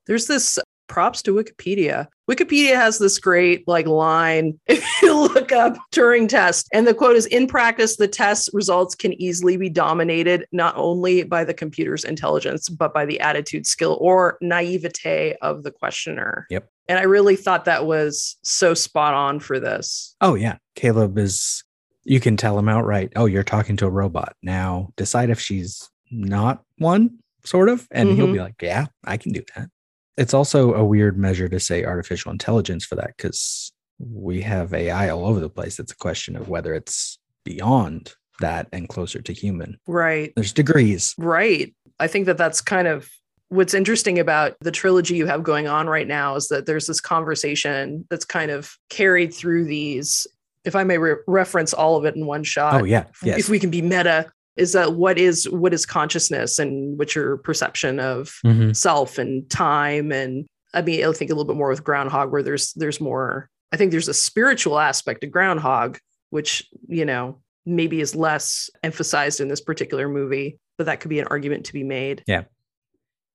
There's 0.06 0.26
this 0.26 0.58
props 0.90 1.22
to 1.22 1.32
Wikipedia. 1.32 2.06
Wikipedia 2.30 2.74
has 2.74 2.98
this 2.98 3.18
great 3.18 3.66
like 3.66 3.86
line 3.86 4.58
if 4.66 4.84
you 5.00 5.14
look 5.18 5.52
up 5.52 5.76
Turing 5.92 6.28
test 6.28 6.68
and 6.72 6.86
the 6.86 6.92
quote 6.94 7.16
is 7.16 7.26
in 7.26 7.46
practice 7.46 7.96
the 7.96 8.06
test 8.08 8.50
results 8.52 8.94
can 8.94 9.12
easily 9.14 9.56
be 9.56 9.70
dominated 9.70 10.44
not 10.52 10.74
only 10.76 11.22
by 11.22 11.44
the 11.44 11.54
computer's 11.54 12.04
intelligence 12.04 12.68
but 12.68 12.92
by 12.92 13.06
the 13.06 13.18
attitude 13.20 13.66
skill 13.66 13.96
or 14.00 14.36
naivete 14.42 15.36
of 15.40 15.62
the 15.62 15.70
questioner. 15.70 16.46
Yep. 16.50 16.68
And 16.88 16.98
I 16.98 17.02
really 17.02 17.36
thought 17.36 17.64
that 17.66 17.86
was 17.86 18.36
so 18.42 18.74
spot 18.74 19.14
on 19.14 19.38
for 19.40 19.58
this. 19.60 20.14
Oh 20.20 20.34
yeah, 20.34 20.56
Caleb 20.74 21.16
is. 21.18 21.62
You 22.04 22.18
can 22.18 22.36
tell 22.36 22.58
him 22.58 22.68
outright. 22.68 23.12
Oh, 23.14 23.26
you're 23.26 23.44
talking 23.44 23.76
to 23.76 23.86
a 23.86 23.90
robot. 23.90 24.34
Now 24.42 24.88
decide 24.96 25.30
if 25.30 25.38
she's 25.40 25.88
not 26.10 26.62
one, 26.78 27.18
sort 27.44 27.68
of, 27.68 27.86
and 27.92 28.10
he'll 28.12 28.26
Mhm. 28.26 28.32
be 28.32 28.38
like, 28.40 28.54
"Yeah, 28.60 28.86
I 29.04 29.16
can 29.18 29.32
do 29.32 29.42
that." 29.54 29.68
It's 30.16 30.34
also 30.34 30.74
a 30.74 30.84
weird 30.84 31.18
measure 31.18 31.48
to 31.48 31.60
say 31.60 31.84
artificial 31.84 32.32
intelligence 32.32 32.84
for 32.84 32.96
that 32.96 33.14
because 33.16 33.72
we 33.98 34.42
have 34.42 34.74
AI 34.74 35.08
all 35.10 35.26
over 35.26 35.40
the 35.40 35.50
place. 35.50 35.78
It's 35.78 35.92
a 35.92 35.96
question 35.96 36.36
of 36.36 36.48
whether 36.48 36.74
it's 36.74 37.18
beyond 37.44 38.14
that 38.40 38.68
and 38.72 38.88
closer 38.88 39.20
to 39.22 39.32
human. 39.32 39.78
Right. 39.86 40.32
There's 40.34 40.52
degrees. 40.52 41.14
Right. 41.18 41.74
I 41.98 42.06
think 42.06 42.26
that 42.26 42.38
that's 42.38 42.60
kind 42.60 42.88
of 42.88 43.08
what's 43.48 43.74
interesting 43.74 44.18
about 44.18 44.56
the 44.60 44.70
trilogy 44.70 45.16
you 45.16 45.26
have 45.26 45.42
going 45.42 45.68
on 45.68 45.88
right 45.88 46.06
now 46.06 46.36
is 46.36 46.48
that 46.48 46.66
there's 46.66 46.86
this 46.86 47.00
conversation 47.00 48.06
that's 48.08 48.24
kind 48.24 48.50
of 48.50 48.76
carried 48.88 49.34
through 49.34 49.64
these. 49.64 50.26
If 50.64 50.74
I 50.76 50.84
may 50.84 50.98
re- 50.98 51.16
reference 51.26 51.74
all 51.74 51.96
of 51.96 52.04
it 52.04 52.14
in 52.14 52.26
one 52.26 52.44
shot, 52.44 52.80
oh 52.80 52.84
yeah, 52.84 53.04
yes. 53.22 53.38
if 53.38 53.48
we 53.48 53.58
can 53.58 53.70
be 53.70 53.82
meta, 53.82 54.30
is 54.60 54.72
that 54.74 54.94
what 54.94 55.18
is 55.18 55.48
what 55.50 55.72
is 55.74 55.86
consciousness 55.86 56.58
and 56.58 56.98
what's 56.98 57.14
your 57.14 57.38
perception 57.38 57.98
of 57.98 58.38
Mhm. 58.44 58.76
self 58.76 59.18
and 59.18 59.48
time 59.50 60.12
and 60.12 60.46
I 60.74 60.82
mean 60.82 61.04
I 61.04 61.10
think 61.12 61.30
a 61.30 61.34
little 61.34 61.46
bit 61.52 61.56
more 61.56 61.70
with 61.70 61.82
Groundhog 61.82 62.30
where 62.30 62.42
there's 62.42 62.72
there's 62.74 63.00
more 63.00 63.48
I 63.72 63.76
think 63.76 63.90
there's 63.90 64.08
a 64.08 64.14
spiritual 64.14 64.78
aspect 64.78 65.22
to 65.22 65.26
Groundhog 65.26 65.98
which 66.30 66.68
you 66.88 67.04
know 67.04 67.40
maybe 67.66 68.00
is 68.00 68.14
less 68.14 68.70
emphasized 68.82 69.40
in 69.40 69.48
this 69.48 69.60
particular 69.60 70.08
movie 70.08 70.58
but 70.78 70.84
that 70.86 71.00
could 71.00 71.08
be 71.10 71.20
an 71.20 71.26
argument 71.28 71.66
to 71.66 71.72
be 71.72 71.84
made. 71.84 72.22
Yeah. 72.26 72.44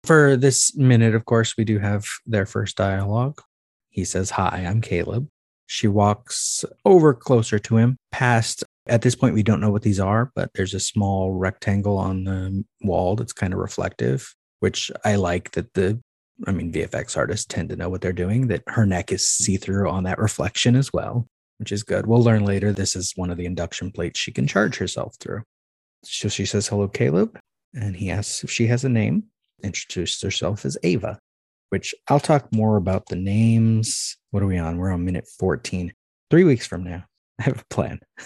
For 0.04 0.36
this 0.36 0.76
minute, 0.76 1.16
of 1.16 1.26
course, 1.26 1.56
we 1.58 1.64
do 1.64 1.80
have 1.80 2.06
their 2.28 2.46
first 2.46 2.76
dialogue. 2.78 3.40
He 3.90 4.04
says, 4.06 4.30
Hi, 4.32 4.66
I'm 4.68 4.82
Caleb. 4.82 5.28
She 5.68 5.88
walks 5.88 6.66
over 6.86 7.14
closer 7.14 7.58
to 7.60 7.78
him, 7.78 7.98
past. 8.12 8.64
At 8.88 9.02
this 9.02 9.16
point, 9.16 9.34
we 9.34 9.44
don't 9.44 9.60
know 9.60 9.72
what 9.72 9.82
these 9.82 10.00
are, 10.00 10.32
but 10.36 10.52
there's 10.54 10.74
a 10.74 10.80
small 10.80 11.34
rectangle 11.34 11.98
on 11.98 12.24
the 12.24 12.64
wall 12.82 13.16
that's 13.16 13.34
kind 13.34 13.54
of 13.54 13.60
reflective, 13.60 14.36
which 14.60 14.92
I 15.04 15.16
like 15.16 15.52
that 15.52 15.74
the, 15.74 16.00
I 16.46 16.52
mean, 16.52 16.72
VFX 16.72 17.18
artists 17.18 17.46
tend 17.46 17.70
to 17.70 17.76
know 17.76 17.90
what 17.90 18.02
they're 18.02 18.14
doing, 18.14 18.48
that 18.48 18.64
her 18.68 18.86
neck 18.86 19.12
is 19.12 19.26
see 19.26 19.58
through 19.58 19.90
on 19.90 20.04
that 20.04 20.20
reflection 20.20 20.76
as 20.76 20.94
well, 20.94 21.28
which 21.58 21.72
is 21.72 21.82
good. 21.82 22.06
We'll 22.06 22.22
learn 22.22 22.46
later 22.46 22.72
this 22.72 22.96
is 22.96 23.14
one 23.16 23.32
of 23.32 23.38
the 23.38 23.46
induction 23.46 23.92
plates 23.92 24.20
she 24.20 24.32
can 24.32 24.46
charge 24.46 24.78
herself 24.78 25.16
through. 25.20 25.42
So 26.04 26.30
she 26.30 26.46
says, 26.46 26.68
Hello, 26.68 26.88
Caleb. 26.88 27.40
And 27.74 27.96
he 27.96 28.12
asks 28.12 28.44
if 28.44 28.52
she 28.52 28.68
has 28.68 28.86
a 28.86 28.90
name 28.90 29.24
introduced 29.64 30.22
herself 30.22 30.66
as 30.66 30.78
Ava, 30.84 31.20
which 31.70 31.96
I'll 32.08 32.20
talk 32.20 32.54
more 32.54 32.78
about 32.78 33.08
the 33.08 33.16
names. 33.16 34.18
What 34.32 34.44
are 34.44 34.48
we 34.48 34.58
on? 34.58 34.78
We're 34.78 34.92
on 34.92 35.06
minute 35.06 35.28
14. 35.40 35.94
Three 36.30 36.44
weeks 36.44 36.66
from 36.66 36.84
now, 36.84 37.06
I 37.40 37.44
have 37.44 37.62
a 37.62 37.66
plan. 37.74 38.00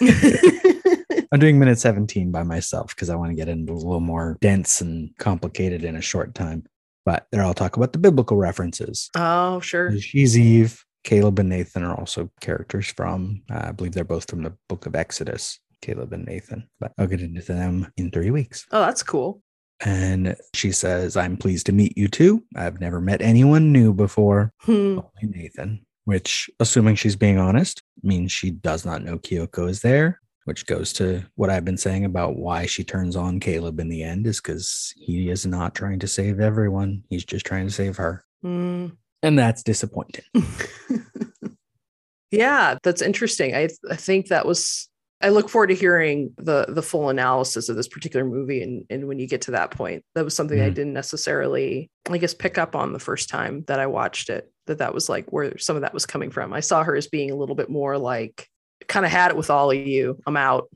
I'm 1.32 1.38
doing 1.38 1.58
minute 1.58 1.78
17 1.78 2.30
by 2.30 2.42
myself 2.42 2.94
because 2.94 3.08
I 3.10 3.14
want 3.16 3.30
to 3.30 3.36
get 3.36 3.48
into 3.48 3.72
a 3.72 3.74
little 3.74 4.00
more 4.00 4.36
dense 4.40 4.80
and 4.80 5.10
complicated 5.18 5.84
in 5.84 5.96
a 5.96 6.00
short 6.00 6.34
time. 6.34 6.64
But 7.04 7.26
there 7.32 7.42
I'll 7.42 7.54
talk 7.54 7.76
about 7.76 7.92
the 7.92 7.98
biblical 7.98 8.36
references. 8.36 9.10
oh, 9.16 9.60
sure. 9.60 9.96
She's 9.98 10.38
Eve. 10.38 10.84
Caleb 11.02 11.38
and 11.38 11.48
Nathan 11.48 11.82
are 11.82 11.98
also 11.98 12.30
characters 12.42 12.88
from, 12.88 13.42
uh, 13.50 13.68
I 13.68 13.72
believe 13.72 13.92
they're 13.92 14.04
both 14.04 14.28
from 14.30 14.42
the 14.42 14.52
book 14.68 14.84
of 14.84 14.94
Exodus, 14.94 15.58
Caleb 15.80 16.12
and 16.12 16.26
Nathan. 16.26 16.68
But 16.78 16.92
I'll 16.98 17.06
get 17.06 17.22
into 17.22 17.40
them 17.40 17.90
in 17.96 18.10
three 18.10 18.30
weeks. 18.30 18.66
Oh, 18.70 18.80
that's 18.82 19.02
cool. 19.02 19.42
And 19.82 20.36
she 20.52 20.72
says, 20.72 21.16
I'm 21.16 21.38
pleased 21.38 21.64
to 21.66 21.72
meet 21.72 21.96
you 21.96 22.06
too. 22.06 22.44
I've 22.54 22.80
never 22.82 23.00
met 23.00 23.22
anyone 23.22 23.72
new 23.72 23.94
before, 23.94 24.52
Hmm. 24.60 24.98
only 24.98 25.22
Nathan, 25.22 25.86
which, 26.10 26.50
assuming 26.58 26.96
she's 26.96 27.14
being 27.14 27.38
honest, 27.38 27.84
means 28.02 28.32
she 28.32 28.50
does 28.50 28.84
not 28.84 29.04
know 29.04 29.16
Kyoko 29.16 29.70
is 29.70 29.80
there, 29.80 30.20
which 30.44 30.66
goes 30.66 30.92
to 30.94 31.24
what 31.36 31.50
I've 31.50 31.64
been 31.64 31.76
saying 31.76 32.04
about 32.04 32.34
why 32.34 32.66
she 32.66 32.82
turns 32.82 33.14
on 33.14 33.38
Caleb 33.38 33.78
in 33.78 33.88
the 33.88 34.02
end, 34.02 34.26
is 34.26 34.40
because 34.40 34.92
he 34.96 35.30
is 35.30 35.46
not 35.46 35.72
trying 35.72 36.00
to 36.00 36.08
save 36.08 36.40
everyone. 36.40 37.04
He's 37.10 37.24
just 37.24 37.46
trying 37.46 37.68
to 37.68 37.72
save 37.72 37.96
her. 37.98 38.24
Hmm. 38.42 38.88
And 39.22 39.38
that's 39.38 39.62
disappointing. 39.62 40.24
yeah, 42.32 42.76
that's 42.82 43.02
interesting. 43.02 43.54
I 43.54 43.68
I 43.88 43.94
think 43.94 44.26
that 44.30 44.46
was 44.46 44.89
I 45.22 45.28
look 45.28 45.48
forward 45.50 45.66
to 45.68 45.74
hearing 45.74 46.32
the 46.38 46.64
the 46.68 46.82
full 46.82 47.08
analysis 47.10 47.68
of 47.68 47.76
this 47.76 47.88
particular 47.88 48.24
movie 48.24 48.62
and 48.62 48.84
and 48.90 49.06
when 49.06 49.18
you 49.18 49.26
get 49.28 49.42
to 49.42 49.50
that 49.52 49.70
point. 49.70 50.02
That 50.14 50.24
was 50.24 50.34
something 50.34 50.60
I 50.60 50.70
Mhm. 50.70 50.74
didn't 50.74 50.92
necessarily 50.94 51.90
I 52.10 52.18
guess 52.18 52.34
pick 52.34 52.56
up 52.58 52.74
on 52.74 52.92
the 52.92 52.98
first 52.98 53.28
time 53.28 53.64
that 53.66 53.78
I 53.80 53.86
watched 53.86 54.30
it. 54.30 54.50
That 54.66 54.78
that 54.78 54.94
was 54.94 55.08
like 55.08 55.30
where 55.32 55.58
some 55.58 55.76
of 55.76 55.82
that 55.82 55.94
was 55.94 56.06
coming 56.06 56.30
from. 56.30 56.52
I 56.52 56.60
saw 56.60 56.82
her 56.84 56.96
as 56.96 57.06
being 57.06 57.30
a 57.30 57.36
little 57.36 57.54
bit 57.54 57.68
more 57.70 57.98
like 57.98 58.46
kind 58.88 59.04
of 59.04 59.12
had 59.12 59.30
it 59.30 59.36
with 59.36 59.50
all 59.50 59.70
of 59.70 59.76
you. 59.76 60.18
I'm 60.26 60.36
out. 60.36 60.68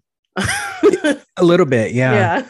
A 1.36 1.42
little 1.44 1.66
bit, 1.66 1.92
yeah. 1.92 2.46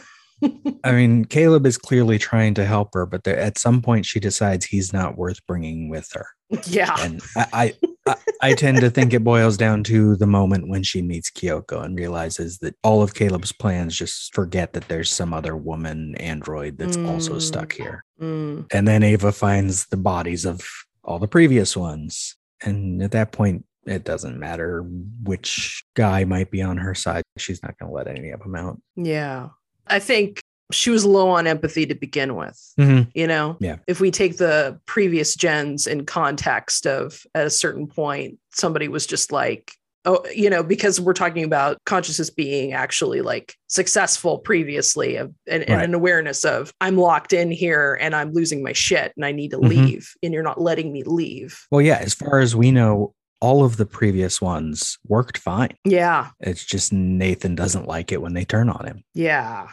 I 0.83 0.91
mean, 0.91 1.25
Caleb 1.25 1.65
is 1.65 1.77
clearly 1.77 2.19
trying 2.19 2.53
to 2.55 2.65
help 2.65 2.93
her, 2.93 3.05
but 3.05 3.23
there, 3.23 3.37
at 3.39 3.57
some 3.57 3.81
point 3.81 4.05
she 4.05 4.19
decides 4.19 4.65
he's 4.65 4.91
not 4.93 5.17
worth 5.17 5.39
bringing 5.47 5.89
with 5.89 6.09
her. 6.13 6.25
Yeah. 6.67 6.95
and 6.99 7.21
I, 7.35 7.47
I, 7.53 7.73
I, 8.07 8.15
I 8.41 8.53
tend 8.53 8.77
to 8.81 8.89
think 8.89 9.13
it 9.13 9.23
boils 9.23 9.57
down 9.57 9.83
to 9.85 10.15
the 10.15 10.27
moment 10.27 10.67
when 10.67 10.83
she 10.83 11.01
meets 11.01 11.29
Kyoko 11.31 11.83
and 11.83 11.97
realizes 11.97 12.59
that 12.59 12.75
all 12.83 13.01
of 13.01 13.13
Caleb's 13.15 13.51
plans 13.51 13.95
just 13.97 14.33
forget 14.35 14.73
that 14.73 14.87
there's 14.87 15.09
some 15.09 15.33
other 15.33 15.55
woman 15.57 16.15
android 16.15 16.77
that's 16.77 16.97
also 16.97 17.35
Mm. 17.35 17.41
stuck 17.41 17.73
here. 17.73 18.03
Mm, 18.21 18.67
And 18.71 18.87
then 18.87 19.03
Ava 19.03 19.31
finds 19.31 19.87
the 19.87 19.97
bodies 19.97 20.45
of 20.45 20.61
all 21.03 21.19
the 21.19 21.27
previous 21.27 21.75
ones. 21.75 22.35
And 22.63 23.01
at 23.01 23.11
that 23.11 23.31
point, 23.31 23.65
it 23.85 24.03
doesn't 24.03 24.39
matter 24.39 24.81
which 25.23 25.83
guy 25.95 26.25
might 26.25 26.49
be 26.51 26.61
on 26.61 26.77
her 26.77 26.95
side. 26.95 27.23
She's 27.37 27.61
not 27.61 27.77
going 27.77 27.89
to 27.89 27.93
let 27.95 28.07
any 28.07 28.31
of 28.31 28.39
them 28.41 28.55
out. 28.55 28.79
yeah. 28.95 29.49
I 29.87 29.99
think 29.99 30.41
she 30.71 30.89
was 30.89 31.05
low 31.05 31.29
on 31.29 31.45
empathy 31.47 31.85
to 31.85 31.95
begin 31.95 32.35
with. 32.35 32.59
Mm-hmm. 32.79 33.09
you 33.13 33.27
know 33.27 33.57
Yeah. 33.59 33.77
if 33.87 33.99
we 33.99 34.11
take 34.11 34.37
the 34.37 34.79
previous 34.85 35.35
gens 35.35 35.87
in 35.87 36.05
context 36.05 36.85
of 36.87 37.21
at 37.35 37.45
a 37.45 37.49
certain 37.51 37.87
point 37.87 38.39
somebody 38.53 38.87
was 38.87 39.05
just 39.05 39.31
like 39.31 39.73
oh 40.05 40.23
you 40.35 40.49
know 40.49 40.61
because 40.63 40.99
we're 41.01 41.13
talking 41.13 41.43
about 41.43 41.77
consciousness 41.85 42.29
being 42.29 42.73
actually 42.73 43.21
like 43.21 43.55
successful 43.67 44.37
previously 44.39 45.15
of, 45.17 45.33
and, 45.47 45.63
and 45.69 45.81
an 45.81 45.93
awareness 45.93 46.43
of 46.45 46.71
i'm 46.81 46.97
locked 46.97 47.33
in 47.33 47.49
here 47.51 47.97
and 48.01 48.15
i'm 48.15 48.31
losing 48.33 48.61
my 48.63 48.73
shit 48.73 49.13
and 49.15 49.25
i 49.25 49.31
need 49.31 49.51
to 49.51 49.57
Mhm. 49.57 49.69
leave 49.69 50.13
and 50.23 50.33
you're 50.33 50.43
not 50.43 50.61
letting 50.61 50.91
me 50.91 51.03
leave 51.03 51.65
Well, 51.71 51.81
yeah, 51.81 51.97
as 51.97 52.13
far 52.13 52.39
as 52.39 52.55
we 52.55 52.71
know, 52.71 53.13
all 53.41 53.63
of 53.65 53.77
the 53.77 53.85
previous 53.85 54.41
ones 54.41 54.97
worked 55.07 55.37
fine. 55.37 55.75
yeah 55.85 56.29
It's 56.39 56.65
just 56.65 56.91
Nathan 56.93 57.55
doesn't 57.55 57.87
like 57.87 58.11
it 58.11 58.21
when 58.21 58.33
they 58.33 58.45
turn 58.45 58.69
on 58.69 58.85
him. 58.85 59.03
yeah 59.13 59.67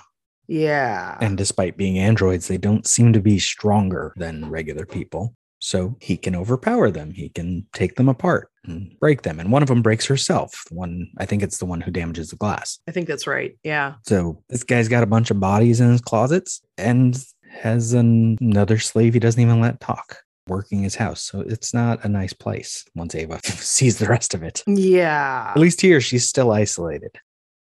yeah 0.48 1.18
And 1.20 1.36
despite 1.38 1.76
being 1.76 1.98
androids, 1.98 2.48
they 2.48 2.58
don't 2.58 2.86
seem 2.86 3.12
to 3.12 3.20
be 3.20 3.38
stronger 3.38 4.12
than 4.16 4.50
regular 4.50 4.86
people. 4.86 5.34
So 5.60 5.96
he 6.00 6.16
can 6.16 6.34
overpower 6.34 6.90
them. 6.90 7.12
He 7.12 7.28
can 7.28 7.66
take 7.72 7.94
them 7.94 8.08
apart 8.08 8.48
and 8.64 8.98
break 8.98 9.22
them. 9.22 9.38
And 9.38 9.52
one 9.52 9.62
of 9.62 9.68
them 9.68 9.80
breaks 9.80 10.06
herself. 10.06 10.64
The 10.68 10.74
one, 10.74 11.08
I 11.18 11.24
think 11.24 11.40
it's 11.42 11.58
the 11.58 11.66
one 11.66 11.80
who 11.80 11.92
damages 11.92 12.30
the 12.30 12.36
glass. 12.36 12.80
i 12.88 12.90
think 12.90 13.06
that's 13.06 13.26
right 13.28 13.56
yeah 13.62 13.94
So 14.06 14.42
this 14.48 14.64
guy's 14.64 14.88
got 14.88 15.04
a 15.04 15.06
bunch 15.14 15.30
of 15.30 15.38
bodies 15.38 15.80
in 15.80 15.88
his 15.90 16.00
closets 16.00 16.60
and 16.78 17.16
has 17.50 17.92
an- 17.92 18.38
another 18.40 18.78
slave 18.78 19.14
he 19.14 19.20
doesn't 19.20 19.40
even 19.40 19.60
let 19.60 19.78
talk 19.80 20.16
working 20.48 20.82
his 20.82 20.96
house. 20.96 21.22
So 21.22 21.40
it's 21.42 21.72
not 21.72 22.04
a 22.04 22.08
nice 22.08 22.32
place 22.32 22.84
once 22.96 23.14
Ava 23.14 23.38
sees 23.44 23.98
the 23.98 24.06
rest 24.06 24.34
of 24.34 24.42
it. 24.42 24.64
yeah 24.66 25.52
At 25.54 25.60
least 25.60 25.80
here, 25.80 26.00
she's 26.00 26.28
still 26.28 26.50
isolated. 26.50 27.14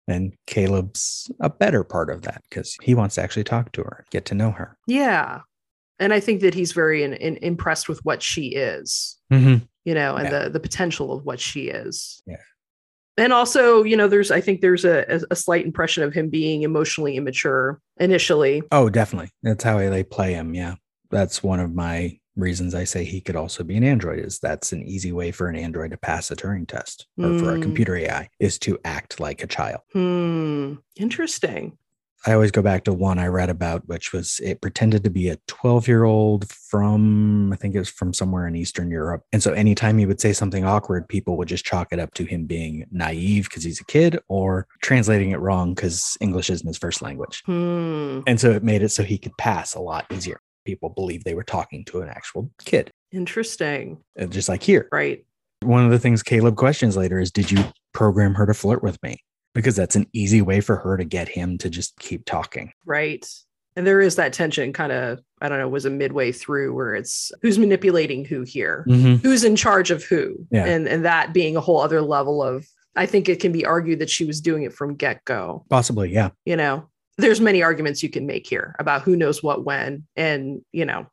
And 0.10 0.34
Caleb's 0.48 1.32
a 1.40 1.50
better 1.50 1.84
part 1.84 2.10
of 2.10 2.22
that 2.24 2.42
because 2.50 2.76
he 2.82 2.94
wants 2.96 3.16
to 3.16 3.22
actually 3.22 3.44
talk 3.44 3.72
to 3.74 3.82
her, 3.82 4.06
get 4.12 4.26
to 4.26 4.36
know 4.36 4.52
her. 4.52 4.78
yeah 4.88 5.42
and 6.02 6.14
i 6.14 6.20
think 6.20 6.40
that 6.42 6.54
he's 6.54 6.72
very 6.72 7.04
in, 7.04 7.12
in, 7.14 7.36
impressed 7.38 7.90
with 7.90 8.00
what 8.06 8.22
she 8.24 8.48
is 8.56 9.18
Mm-hmm. 9.32 9.66
you 9.86 9.94
know, 9.94 10.16
and 10.16 10.30
Yeah. 10.32 10.44
the 10.46 10.50
the 10.50 10.60
potential 10.60 11.12
of 11.12 11.24
what 11.26 11.40
she 11.40 11.68
is. 11.70 12.22
Yeah. 12.26 12.38
And 13.18 13.34
also, 13.34 13.84
you 13.84 13.98
know, 13.98 14.08
there's 14.08 14.32
I 14.32 14.42
think 14.42 14.62
there's 14.62 14.86
a, 14.86 15.06
a, 15.08 15.20
a 15.32 15.36
slight 15.36 15.66
impression 15.66 16.04
of 16.04 16.14
him 16.14 16.30
being 16.30 16.64
emotionally 16.64 17.16
immature 17.18 17.80
initially. 17.98 18.64
Oh, 18.72 18.90
definitely. 18.90 19.30
That's 19.44 19.64
how 19.64 19.78
they 19.78 20.04
play 20.04 20.34
him. 20.34 20.54
Yeah. 20.56 20.76
That's 21.12 21.44
one 21.44 21.60
of 21.60 21.74
my 21.74 22.19
reasons 22.40 22.74
I 22.76 22.84
say 22.84 23.04
he 23.04 23.22
could 23.22 23.36
also 23.36 23.64
be 23.64 23.76
an 23.78 23.84
android 23.84 24.20
is 24.20 24.40
that's 24.40 24.72
an 24.72 24.84
easy 24.84 25.12
way 25.12 25.32
for 25.32 25.48
an 25.48 25.56
android 25.56 25.92
to 25.92 25.98
pass 25.98 26.32
a 26.32 26.36
Turing 26.36 26.68
test 26.68 27.08
or 27.18 27.38
for 27.40 27.54
a 27.54 27.58
Mm. 27.58 27.62
computer 27.62 27.96
AI 27.96 28.30
is 28.40 28.58
to 28.60 28.78
act 28.86 29.20
like 29.20 29.44
a 29.44 29.48
child. 29.48 29.82
Hmm. 29.94 30.76
Interesting. 30.96 31.78
I 32.26 32.34
always 32.34 32.52
go 32.52 32.62
back 32.62 32.84
to 32.84 32.92
one 32.92 33.18
I 33.18 33.28
read 33.28 33.50
about, 33.50 33.88
which 33.88 34.12
was 34.12 34.42
it 34.44 34.60
pretended 34.60 35.06
to 35.06 35.10
be 35.10 35.30
a 35.30 35.38
12 35.48 35.88
year 35.88 36.04
old 36.04 36.50
from, 36.52 37.54
I 37.54 37.56
think 37.56 37.74
it 37.76 37.80
was 37.80 37.88
from 37.90 38.14
somewhere 38.14 38.46
in 38.46 38.58
Eastern 38.58 38.92
Europe. 38.92 39.24
And 39.32 39.42
so 39.42 39.54
anytime 39.54 39.98
he 39.98 40.06
would 40.06 40.20
say 40.20 40.34
something 40.34 40.66
awkward, 40.66 41.08
people 41.08 41.38
would 41.38 41.48
just 41.48 41.64
chalk 41.64 41.94
it 41.94 42.00
up 42.00 42.14
to 42.16 42.26
him 42.26 42.46
being 42.46 42.86
naive 42.92 43.46
because 43.46 43.64
he's 43.64 43.80
a 43.80 43.86
kid 43.86 44.20
or 44.28 44.68
translating 44.82 45.32
it 45.32 45.40
wrong 45.40 45.74
because 45.74 46.18
English 46.20 46.50
isn't 46.50 46.68
his 46.68 46.78
first 46.78 47.02
language. 47.02 47.42
Hmm. 47.46 48.20
And 48.28 48.38
so 48.38 48.52
it 48.52 48.64
made 48.66 48.84
it 48.84 48.90
so 48.90 49.04
he 49.04 49.18
could 49.18 49.38
pass 49.38 49.74
a 49.74 49.80
lot 49.80 50.06
easier. 50.12 50.42
People 50.70 50.90
believe 50.90 51.24
they 51.24 51.34
were 51.34 51.44
talking 51.44 51.84
to 51.86 52.02
an 52.02 52.10
actual 52.10 52.52
kid, 52.64 52.92
Interesting. 53.12 53.98
Uh, 54.20 54.26
just 54.26 54.50
like 54.50 54.62
here. 54.64 54.88
Right. 54.92 55.26
One 55.64 55.84
of 55.84 55.92
the 55.92 56.00
things 56.00 56.24
Caleb 56.24 56.56
questions 56.56 56.96
later 56.96 57.20
is 57.20 57.32
Did 57.32 57.52
you 57.52 57.64
program 57.94 58.36
her 58.36 58.46
to 58.46 58.54
flirt 58.54 58.84
with 58.84 59.02
me? 59.04 59.24
Because 59.56 59.76
that's 59.76 59.96
an 59.96 60.08
easy 60.14 60.42
way 60.42 60.62
for 60.62 60.76
her 60.76 60.96
to 60.96 61.04
get 61.04 61.28
him 61.28 61.58
to 61.58 61.70
just 61.70 61.98
keep 61.98 62.26
talking. 62.26 62.72
Right. 62.86 63.28
And 63.76 63.88
there 63.88 64.00
is 64.00 64.16
that 64.18 64.34
tension 64.34 64.74
kind 64.74 64.92
of, 64.92 65.20
I 65.42 65.50
don't 65.50 65.58
know, 65.58 65.70
was 65.70 65.86
a 65.86 65.90
midway 65.90 66.32
through 66.32 66.74
where 66.76 66.94
it's 66.94 67.32
who's 67.42 67.58
manipulating 67.58 68.26
who 68.26 68.44
here? 68.44 68.86
Mm-hmm. 68.88 69.16
Who's 69.16 69.44
in 69.44 69.56
charge 69.56 69.90
of 69.90 70.04
who? 70.04 70.36
Yeah. 70.52 70.66
And 70.66 70.88
and 70.88 71.06
that 71.06 71.34
being 71.34 71.56
a 71.56 71.62
whole 71.62 71.82
other 71.82 72.02
level 72.02 72.44
of 72.44 72.68
I 72.96 73.06
think 73.06 73.28
it 73.28 73.40
can 73.40 73.52
be 73.52 73.66
argued 73.66 74.00
that 74.00 74.10
she 74.10 74.26
was 74.26 74.42
doing 74.42 74.64
it 74.64 74.74
from 74.74 74.96
get 74.96 75.26
go. 75.26 75.66
Possibly, 75.70 76.12
yeah. 76.12 76.30
You 76.46 76.58
know, 76.58 76.90
there's 77.20 77.42
many 77.42 77.62
arguments 77.62 78.02
you 78.04 78.10
can 78.10 78.26
make 78.26 78.48
here 78.48 78.76
about 78.80 79.02
who 79.02 79.16
knows 79.16 79.44
what 79.44 79.66
when, 79.66 80.06
and 80.16 80.62
you 80.72 80.86
know, 80.86 81.06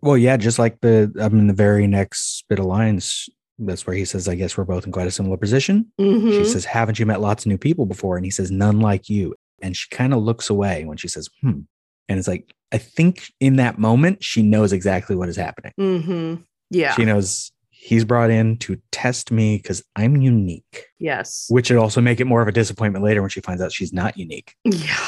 Well, 0.00 0.16
yeah, 0.16 0.36
just 0.36 0.58
like 0.58 0.80
the 0.80 1.12
I 1.20 1.28
mean 1.28 1.46
the 1.46 1.54
very 1.54 1.86
next 1.86 2.44
bit 2.48 2.58
of 2.58 2.66
lines, 2.66 3.28
that's 3.58 3.86
where 3.86 3.96
he 3.96 4.04
says, 4.04 4.28
I 4.28 4.34
guess 4.34 4.56
we're 4.56 4.64
both 4.64 4.86
in 4.86 4.92
quite 4.92 5.06
a 5.06 5.10
similar 5.12 5.36
position. 5.36 5.90
She 5.98 6.04
mhm. 6.06 6.46
says, 6.46 6.64
Haven't 6.64 6.98
you 6.98 7.06
met 7.06 7.20
lots 7.20 7.44
of 7.44 7.48
new 7.48 7.58
people 7.58 7.86
before? 7.86 8.16
And 8.16 8.24
he 8.24 8.30
says, 8.30 8.50
None 8.50 8.80
like 8.80 9.08
you. 9.08 9.34
And 9.60 9.76
she 9.76 9.88
kind 9.90 10.12
of 10.12 10.22
looks 10.22 10.50
away 10.50 10.84
when 10.84 10.96
she 10.96 11.08
says, 11.08 11.28
Hmm. 11.40 11.60
And 12.08 12.18
it's 12.18 12.28
like, 12.28 12.52
I 12.72 12.78
think 12.78 13.30
in 13.38 13.56
that 13.56 13.78
moment, 13.78 14.24
she 14.24 14.42
knows 14.42 14.72
exactly 14.72 15.14
what 15.14 15.28
is 15.28 15.36
happening. 15.36 15.72
Mhm. 15.78 16.44
yeah, 16.70 16.94
She 16.94 17.04
knows 17.04 17.52
he's 17.70 18.04
brought 18.04 18.30
in 18.30 18.56
to 18.58 18.78
test 18.92 19.30
me 19.30 19.56
because 19.56 19.82
I'm 19.96 20.16
unique, 20.16 20.86
yes, 20.98 21.46
which 21.48 21.70
would 21.70 21.78
also 21.78 22.00
make 22.00 22.20
it 22.20 22.26
more 22.26 22.40
of 22.42 22.48
a 22.48 22.52
disappointment 22.52 23.04
later 23.04 23.20
when 23.20 23.30
she 23.30 23.40
finds 23.40 23.60
out 23.62 23.72
she's 23.72 23.92
not 23.92 24.16
unique. 24.16 24.54
yeah, 24.64 24.98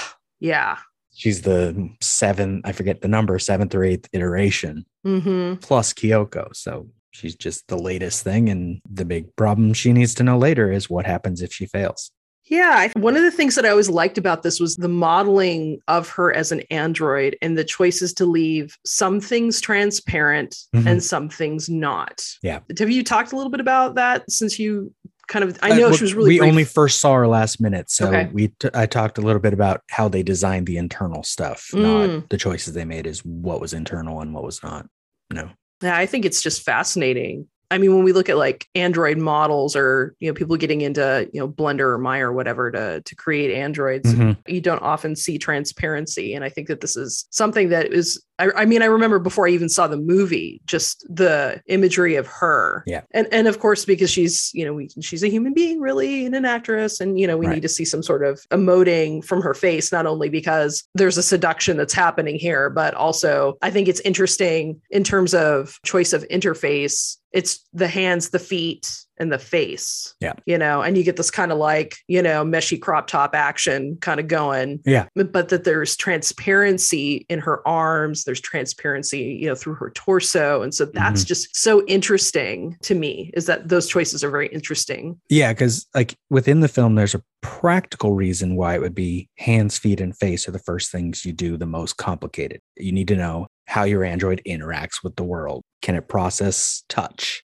yeah. 0.40 0.78
She's 1.16 1.42
the 1.42 1.90
seventh, 2.00 2.62
I 2.66 2.72
forget 2.72 3.00
the 3.00 3.08
number, 3.08 3.38
seventh 3.38 3.74
or 3.74 3.84
eighth 3.84 4.08
iteration 4.12 4.84
hmm 5.04 5.54
plus 5.60 5.92
Kyoko. 5.92 6.54
So 6.56 6.88
she's 7.12 7.36
just 7.36 7.68
the 7.68 7.78
latest 7.78 8.24
thing. 8.24 8.48
And 8.48 8.80
the 8.90 9.04
big 9.04 9.34
problem 9.36 9.74
she 9.74 9.92
needs 9.92 10.14
to 10.14 10.22
know 10.24 10.38
later 10.38 10.72
is 10.72 10.90
what 10.90 11.06
happens 11.06 11.40
if 11.42 11.52
she 11.52 11.66
fails. 11.66 12.10
Yeah, 12.46 12.88
one 12.96 13.16
of 13.16 13.22
the 13.22 13.30
things 13.30 13.54
that 13.54 13.64
I 13.64 13.70
always 13.70 13.88
liked 13.88 14.18
about 14.18 14.42
this 14.42 14.60
was 14.60 14.76
the 14.76 14.88
modeling 14.88 15.78
of 15.88 16.10
her 16.10 16.30
as 16.34 16.52
an 16.52 16.60
android 16.70 17.38
and 17.40 17.56
the 17.56 17.64
choices 17.64 18.12
to 18.14 18.26
leave 18.26 18.76
some 18.84 19.18
things 19.18 19.62
transparent 19.62 20.54
Mhm. 20.74 20.86
and 20.86 21.02
some 21.02 21.30
things 21.30 21.70
not. 21.70 22.22
Yeah. 22.42 22.58
Have 22.78 22.90
you 22.90 23.02
talked 23.02 23.32
a 23.32 23.36
little 23.36 23.50
bit 23.50 23.60
about 23.60 23.94
that 23.94 24.30
since 24.30 24.58
you 24.58 24.92
kind 25.28 25.44
of? 25.44 25.58
I 25.62 25.70
Uh, 25.70 25.74
know 25.76 25.80
well, 25.88 25.96
she 25.96 26.04
was 26.04 26.14
really. 26.14 26.28
We 26.30 26.38
brief. 26.38 26.48
only 26.50 26.64
first 26.64 27.00
saw 27.00 27.14
her 27.14 27.26
last 27.26 27.60
minute, 27.60 27.90
so 27.90 28.08
Okay. 28.08 28.28
we 28.32 28.48
t- 28.48 28.68
I 28.74 28.86
talked 28.86 29.18
a 29.18 29.20
little 29.20 29.40
bit 29.40 29.52
about 29.52 29.82
how 29.90 30.08
they 30.08 30.22
designed 30.22 30.66
the 30.66 30.76
internal 30.76 31.22
stuff, 31.22 31.68
Mm. 31.72 31.80
not 32.18 32.30
the 32.30 32.36
choices 32.36 32.74
they 32.74 32.84
made. 32.84 33.06
Is 33.06 33.24
what 33.24 33.60
was 33.60 33.72
internal 33.72 34.20
and 34.20 34.34
what 34.34 34.44
was 34.44 34.62
not. 34.62 34.86
No. 35.32 35.50
Yeah, 35.82 35.96
I 35.96 36.06
think 36.06 36.24
it's 36.24 36.42
just 36.42 36.62
fascinating. 36.62 37.48
I 37.70 37.78
mean, 37.78 37.94
when 37.94 38.04
we 38.04 38.12
look 38.12 38.28
at 38.28 38.36
like 38.36 38.66
Android 38.74 39.18
models 39.18 39.74
or 39.74 40.14
you 40.20 40.28
know 40.28 40.34
people 40.34 40.56
getting 40.56 40.82
into 40.82 41.28
you 41.32 41.40
know 41.40 41.48
Blender 41.48 41.80
or 41.94 41.98
Maya 41.98 42.26
or 42.26 42.32
whatever 42.32 42.70
to 42.70 43.00
to 43.04 43.14
create 43.16 43.50
androids, 43.52 44.14
Mhm. 44.14 44.36
you 44.46 44.60
don't 44.60 44.82
often 44.82 45.16
see 45.16 45.38
transparency. 45.38 46.34
And 46.34 46.44
I 46.44 46.50
think 46.50 46.68
that 46.68 46.80
this 46.82 46.96
is 46.96 47.26
something 47.30 47.70
that 47.70 47.92
is, 47.92 48.22
I, 48.38 48.50
I 48.56 48.64
mean, 48.64 48.82
I 48.82 48.86
remember 48.86 49.18
before 49.18 49.46
I 49.46 49.50
even 49.50 49.68
saw 49.68 49.86
the 49.86 49.96
movie, 49.96 50.60
just 50.66 51.06
the 51.08 51.62
imagery 51.68 52.16
of 52.16 52.26
her. 52.26 52.82
Yeah. 52.86 53.02
And, 53.12 53.28
and 53.32 53.46
of 53.46 53.60
course, 53.60 53.84
because 53.84 54.10
she's, 54.10 54.50
you 54.54 54.64
know, 54.64 54.74
we, 54.74 54.88
she's 55.00 55.22
a 55.22 55.28
human 55.28 55.54
being 55.54 55.80
really 55.80 56.26
and 56.26 56.34
an 56.34 56.44
actress. 56.44 57.00
And, 57.00 57.18
you 57.18 57.26
know, 57.26 57.36
we 57.36 57.46
Right. 57.46 57.54
need 57.54 57.62
to 57.62 57.68
see 57.68 57.84
some 57.84 58.02
sort 58.02 58.24
of 58.24 58.40
emoting 58.50 59.24
from 59.24 59.42
her 59.42 59.54
face, 59.54 59.92
not 59.92 60.06
only 60.06 60.28
because 60.28 60.82
there's 60.94 61.18
a 61.18 61.22
seduction 61.22 61.76
that's 61.76 61.94
happening 61.94 62.36
here, 62.36 62.70
but 62.70 62.94
also 62.94 63.56
I 63.62 63.70
think 63.70 63.86
it's 63.86 64.00
interesting 64.00 64.80
in 64.90 65.04
terms 65.04 65.34
of 65.34 65.78
choice 65.84 66.12
of 66.12 66.26
interface. 66.28 67.16
It's 67.32 67.60
the 67.72 67.88
hands, 67.88 68.30
the 68.30 68.38
feet, 68.38 69.03
and 69.18 69.30
the 69.32 69.38
face. 69.38 70.14
Yeah. 70.20 70.32
You 70.46 70.58
know, 70.58 70.82
and 70.82 70.96
you 70.98 71.04
get 71.04 71.16
this 71.16 71.30
kind 71.30 71.52
of 71.52 71.58
like, 71.58 71.96
you 72.08 72.20
know, 72.22 72.44
meshy 72.44 72.80
crop 72.80 73.06
top 73.06 73.34
action 73.34 73.96
kind 74.00 74.18
of 74.20 74.28
going 74.28 74.80
Yeah. 74.84 75.06
but 75.14 75.48
that 75.48 75.64
there's 75.64 75.96
transparency 75.96 77.26
in 77.28 77.38
her 77.40 77.66
arms 77.66 78.24
there's 78.24 78.40
transparency 78.40 79.38
you 79.40 79.46
know 79.48 79.54
through 79.54 79.74
her 79.74 79.90
torso 79.90 80.62
and 80.62 80.74
so 80.74 80.84
that's 80.84 81.22
Mm-hmm. 81.22 81.28
just 81.28 81.56
so 81.56 81.84
interesting 81.86 82.76
to 82.82 82.94
me 82.94 83.30
is 83.34 83.46
that 83.46 83.68
those 83.68 83.86
choices 83.88 84.24
are 84.24 84.30
very 84.30 84.48
interesting 84.48 85.20
Yeah, 85.28 85.52
because 85.52 85.86
like 85.94 86.16
within 86.30 86.60
the 86.60 86.68
film, 86.68 86.94
there's 86.94 87.14
a 87.14 87.22
practical 87.40 88.14
reason 88.14 88.56
why 88.56 88.74
it 88.74 88.80
would 88.80 88.94
be 88.94 89.28
hands, 89.38 89.78
feet, 89.78 90.00
and 90.00 90.16
face 90.16 90.48
are 90.48 90.52
the 90.52 90.58
first 90.58 90.90
things 90.90 91.24
you 91.24 91.32
do 91.32 91.56
the 91.56 91.66
most 91.66 91.96
complicated. 91.98 92.60
You 92.76 92.92
need 92.92 93.08
to 93.08 93.16
know 93.16 93.46
how 93.66 93.84
your 93.84 94.02
android 94.04 94.42
interacts 94.46 95.02
with 95.04 95.16
the 95.16 95.24
world. 95.24 95.62
Can 95.82 95.94
it 95.94 96.08
process 96.08 96.82
touch? 96.88 97.42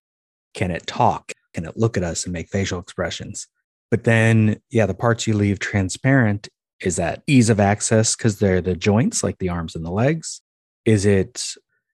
Can 0.53 0.71
it 0.71 0.85
talk? 0.87 1.31
Can 1.53 1.65
it 1.65 1.77
look 1.77 1.97
at 1.97 2.03
us 2.03 2.23
and 2.23 2.33
make 2.33 2.49
facial 2.49 2.79
expressions? 2.79 3.47
But 3.89 4.05
then, 4.05 4.61
yeah, 4.69 4.85
the 4.85 4.93
parts 4.93 5.27
you 5.27 5.33
leave 5.33 5.59
transparent 5.59 6.47
is 6.81 6.95
that 6.95 7.21
ease 7.27 7.49
of 7.49 7.59
access 7.59 8.15
because 8.15 8.39
they're 8.39 8.61
the 8.61 8.75
joints, 8.75 9.23
like 9.23 9.37
the 9.37 9.49
arms 9.49 9.75
and 9.75 9.85
the 9.85 9.91
legs. 9.91 10.41
Is 10.85 11.05
it 11.05 11.53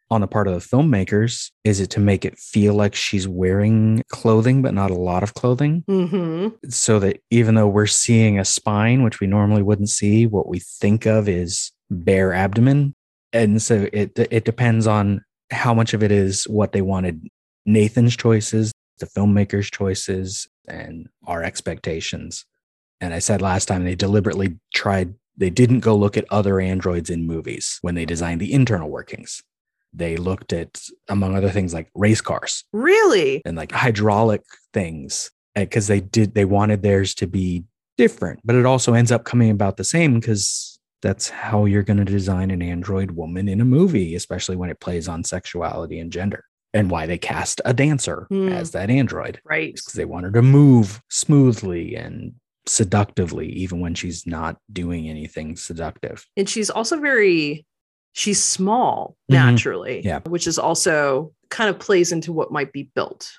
on 0.09 0.21
the 0.21 0.27
part 0.27 0.47
of 0.47 0.53
the 0.53 0.59
filmmakers? 0.77 1.51
Is 1.63 1.79
it 1.79 1.89
to 1.91 1.99
make 1.99 2.23
it 2.23 2.37
feel 2.37 2.73
like 2.73 2.95
she's 2.95 3.27
wearing 3.27 4.03
clothing, 4.09 4.61
but 4.61 4.73
not 4.73 4.91
a 4.91 4.95
lot 4.95 5.23
of 5.23 5.33
clothing? 5.33 5.83
mm-hmm. 5.89 6.49
so 6.69 6.99
that 6.99 7.19
even 7.29 7.55
though 7.55 7.67
we're 7.67 7.87
seeing 7.87 8.39
a 8.39 8.45
spine, 8.45 9.03
which 9.03 9.19
we 9.19 9.27
normally 9.27 9.61
wouldn't 9.61 9.89
see, 9.89 10.25
what 10.25 10.47
we 10.47 10.59
think 10.59 11.05
of 11.05 11.27
is 11.27 11.71
bare 11.89 12.33
abdomen. 12.33 12.95
And 13.33 13.61
so 13.61 13.87
it 13.91 14.17
it 14.17 14.45
depends 14.45 14.87
on 14.87 15.23
how 15.51 15.73
much 15.73 15.93
of 15.93 16.03
it 16.03 16.11
is 16.11 16.45
what 16.45 16.71
they 16.71 16.81
wanted 16.81 17.27
Nathan's 17.65 18.15
choices, 18.15 18.71
the 18.99 19.05
filmmaker's 19.05 19.69
choices, 19.69 20.47
and 20.67 21.07
our 21.25 21.43
expectations. 21.43 22.45
And 22.99 23.13
I 23.13 23.19
said 23.19 23.41
last 23.41 23.67
time 23.67 23.83
they 23.83 23.95
deliberately 23.95 24.57
tried, 24.73 25.13
they 25.37 25.49
didn't 25.49 25.79
go 25.81 25.95
look 25.95 26.17
at 26.17 26.25
other 26.29 26.59
androids 26.59 27.09
in 27.09 27.27
movies 27.27 27.79
when 27.81 27.95
they 27.95 28.05
designed 28.05 28.41
the 28.41 28.53
internal 28.53 28.89
workings. 28.89 29.43
They 29.93 30.17
looked 30.17 30.51
at, 30.51 30.81
among 31.07 31.35
other 31.35 31.49
things, 31.49 31.73
like 31.73 31.89
race 31.95 32.21
cars 32.21 32.63
really 32.73 33.41
and 33.45 33.57
like 33.57 33.71
hydraulic 33.71 34.43
things 34.73 35.31
eh, 35.55 35.61
because 35.61 35.87
they 35.87 35.99
did 35.99 36.35
they 36.35 36.45
wanted 36.45 36.81
theirs 36.81 37.15
to 37.15 37.27
be 37.27 37.63
different 37.97 38.39
but 38.43 38.55
it 38.55 38.65
also 38.65 38.93
ends 38.93 39.11
up 39.11 39.23
coming 39.23 39.49
about 39.49 39.77
the 39.77 39.83
same 39.83 40.19
because 40.19 40.79
that's 41.01 41.29
how 41.29 41.65
you're 41.65 41.83
going 41.83 41.97
to 41.97 42.05
design 42.05 42.51
an 42.51 42.61
android 42.61 43.11
woman 43.11 43.49
in 43.49 43.59
a 43.59 43.65
movie 43.65 44.13
especially 44.13 44.55
when 44.55 44.69
it 44.69 44.79
plays 44.79 45.07
on 45.07 45.23
sexuality 45.23 45.99
and 45.99 46.11
gender 46.11 46.43
and 46.77 46.89
why 46.91 47.05
they 47.05 47.17
cast 47.17 47.59
a 47.65 47.73
dancer 47.73 48.27
Hmm. 48.29 48.49
as 48.49 48.71
that 48.71 48.89
android 48.89 49.39
right 49.43 49.73
because 49.75 49.93
they 49.93 50.05
want 50.05 50.25
her 50.25 50.31
to 50.31 50.41
move 50.41 51.01
smoothly 51.09 51.95
and 51.95 52.33
seductively 52.65 53.47
even 53.49 53.79
when 53.79 53.95
she's 53.95 54.27
not 54.27 54.57
doing 54.71 55.09
anything 55.09 55.55
seductive 55.55 56.25
and 56.35 56.47
she's 56.49 56.69
also 56.69 56.99
very 56.99 57.65
she's 58.13 58.43
small 58.43 59.15
Mhm. 59.31 59.33
naturally 59.35 60.01
Yeah. 60.03 60.19
which 60.27 60.47
is 60.47 60.59
also 60.59 61.33
kind 61.49 61.69
of 61.69 61.79
plays 61.79 62.11
into 62.11 62.33
what 62.33 62.51
might 62.51 62.71
be 62.73 62.89
built 62.93 63.31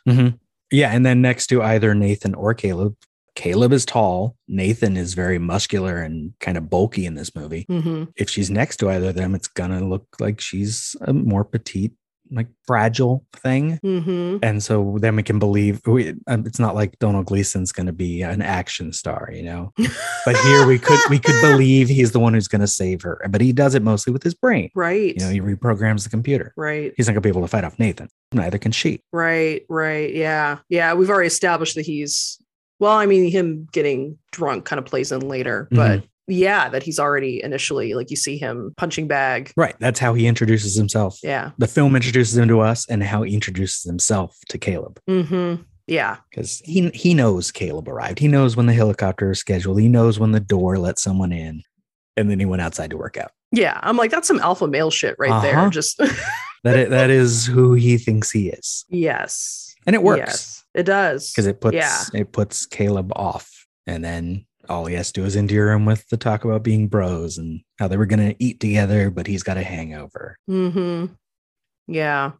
yeah 0.70 0.90
and 0.92 1.04
then 1.06 1.20
next 1.20 1.46
to 1.48 1.62
either 1.62 1.94
nathan 1.94 2.34
or 2.34 2.54
caleb 2.54 2.94
caleb 3.34 3.72
is 3.72 3.84
tall 3.84 4.34
nathan 4.48 4.96
is 4.96 5.14
very 5.14 5.38
muscular 5.38 6.02
and 6.02 6.32
kind 6.40 6.56
of 6.58 6.68
bulky 6.70 7.04
in 7.06 7.14
this 7.14 7.34
movie 7.36 7.66
mm-hmm. 7.70 8.04
if 8.16 8.28
she's 8.30 8.50
next 8.50 8.78
to 8.78 8.88
either 8.90 9.10
of 9.10 9.14
them, 9.14 9.34
it's 9.34 9.46
gonna 9.48 9.86
look 9.86 10.06
like 10.18 10.40
she's 10.40 10.96
a 11.02 11.12
more 11.12 11.44
petite, 11.44 11.92
like 12.30 12.48
fragile 12.66 13.24
thing. 13.36 13.78
Mm-hmm. 13.84 14.38
And 14.42 14.62
so 14.62 14.96
then 15.00 15.16
we 15.16 15.22
can 15.22 15.38
believe 15.38 15.80
we, 15.86 16.14
um, 16.26 16.44
it's 16.46 16.58
not 16.58 16.74
like 16.74 16.98
Domhnall 16.98 17.24
Gleeson's 17.24 17.72
gonna 17.72 17.92
be 17.92 18.22
an 18.22 18.42
action 18.42 18.92
star, 18.92 19.30
you 19.32 19.42
know. 19.42 19.72
But 20.24 20.36
here 20.38 20.66
we 20.66 20.78
could 20.78 20.98
we 21.08 21.18
could 21.18 21.40
believe 21.40 21.88
he's 21.88 22.12
the 22.12 22.20
one 22.20 22.34
who's 22.34 22.48
gonna 22.48 22.66
save 22.66 23.00
her, 23.02 23.24
but 23.30 23.40
he 23.40 23.52
does 23.52 23.74
it 23.74 23.82
mostly 23.82 24.12
with 24.12 24.22
his 24.22 24.34
brain. 24.34 24.70
right 24.74 25.14
You 25.14 25.20
know, 25.20 25.30
he 25.30 25.40
reprograms 25.40 26.02
the 26.04 26.10
computer. 26.10 26.52
right 26.56 26.92
He's 26.96 27.06
not 27.06 27.12
gonna 27.12 27.22
be 27.22 27.30
able 27.30 27.42
to 27.42 27.48
fight 27.48 27.64
off 27.64 27.78
Nathan. 27.78 28.08
Neither 28.32 28.58
can 28.58 28.72
she. 28.72 29.00
Right, 29.12 29.62
right. 29.70 30.14
Yeah. 30.14 30.58
Yeah. 30.68 30.92
We've 30.94 31.08
already 31.08 31.28
established 31.28 31.76
that 31.76 31.86
he's, 31.86 32.38
well, 32.78 32.92
I 32.92 33.06
mean, 33.06 33.30
him 33.30 33.66
getting 33.72 34.18
drunk 34.32 34.66
kind 34.66 34.78
of 34.78 34.84
plays 34.84 35.12
in 35.12 35.20
later, 35.20 35.68
but 35.70 36.04
yeah, 36.28 36.68
that 36.68 36.82
he's 36.82 36.98
already 36.98 37.42
initially, 37.42 37.94
like 37.94 38.10
you 38.10 38.16
see 38.16 38.36
him 38.38 38.72
punching 38.76 39.08
bag. 39.08 39.52
Right. 39.56 39.74
That's 39.80 39.98
how 39.98 40.14
he 40.14 40.26
introduces 40.26 40.76
himself. 40.76 41.18
Yeah. 41.22 41.50
The 41.58 41.66
film 41.66 41.96
introduces 41.96 42.36
him 42.36 42.48
to 42.48 42.60
us 42.60 42.88
and 42.88 43.02
how 43.02 43.22
he 43.22 43.34
introduces 43.34 43.84
himself 43.84 44.36
to 44.50 44.58
Caleb. 44.58 45.00
Mm-hmm. 45.08 45.62
Yeah. 45.86 46.18
because 46.30 46.60
he 46.64 46.90
he 46.90 47.14
knows 47.14 47.50
Caleb 47.50 47.88
arrived. 47.88 48.18
He 48.18 48.28
knows 48.28 48.56
when 48.56 48.66
the 48.66 48.74
helicopter 48.74 49.30
is 49.30 49.38
scheduled. 49.38 49.80
He 49.80 49.88
knows 49.88 50.18
when 50.18 50.32
the 50.32 50.40
door 50.40 50.78
let 50.78 50.98
someone 50.98 51.32
in, 51.32 51.62
and 52.16 52.30
then 52.30 52.38
he 52.38 52.44
went 52.44 52.60
outside 52.62 52.90
to 52.90 52.98
work 52.98 53.16
out. 53.16 53.30
Yeah. 53.52 53.80
I'm 53.82 53.96
like, 53.96 54.10
that's 54.10 54.28
some 54.28 54.40
alpha 54.40 54.66
male 54.68 54.90
shit 54.90 55.16
right 55.18 55.40
there. 55.42 55.58
Uh-huh. 55.58 55.70
Just, 55.70 55.98
That 56.64 56.90
that 56.90 57.08
is 57.08 57.46
who 57.46 57.74
he 57.74 57.96
thinks 57.98 58.30
he 58.32 58.48
is, 58.48 58.84
yes. 58.88 59.74
and 59.86 59.94
it 59.94 60.02
works 60.02 60.18
Yes, 60.18 60.64
it 60.74 60.82
does. 60.82 61.30
because 61.30 61.46
it 61.46 61.60
puts 61.60 61.76
yeah. 61.76 62.02
it 62.12 62.32
puts 62.32 62.66
Caleb 62.66 63.12
off, 63.14 63.64
and 63.86 64.04
then 64.04 64.44
all 64.68 64.86
he 64.86 64.94
has 64.94 65.12
to 65.12 65.20
do 65.20 65.26
is 65.26 65.36
endure 65.36 65.72
him 65.72 65.84
with 65.84 66.08
the 66.08 66.16
talk 66.16 66.44
about 66.44 66.62
being 66.62 66.88
bros 66.88 67.38
and 67.38 67.60
how 67.78 67.88
they 67.88 67.96
were 67.96 68.06
going 68.06 68.28
to 68.30 68.36
eat 68.42 68.60
together, 68.60 69.10
but 69.10 69.26
he's 69.26 69.42
got 69.42 69.56
a 69.56 69.62
hangover. 69.62 70.36
Mm-hmm. 70.50 71.12
Yeah. 71.86 72.32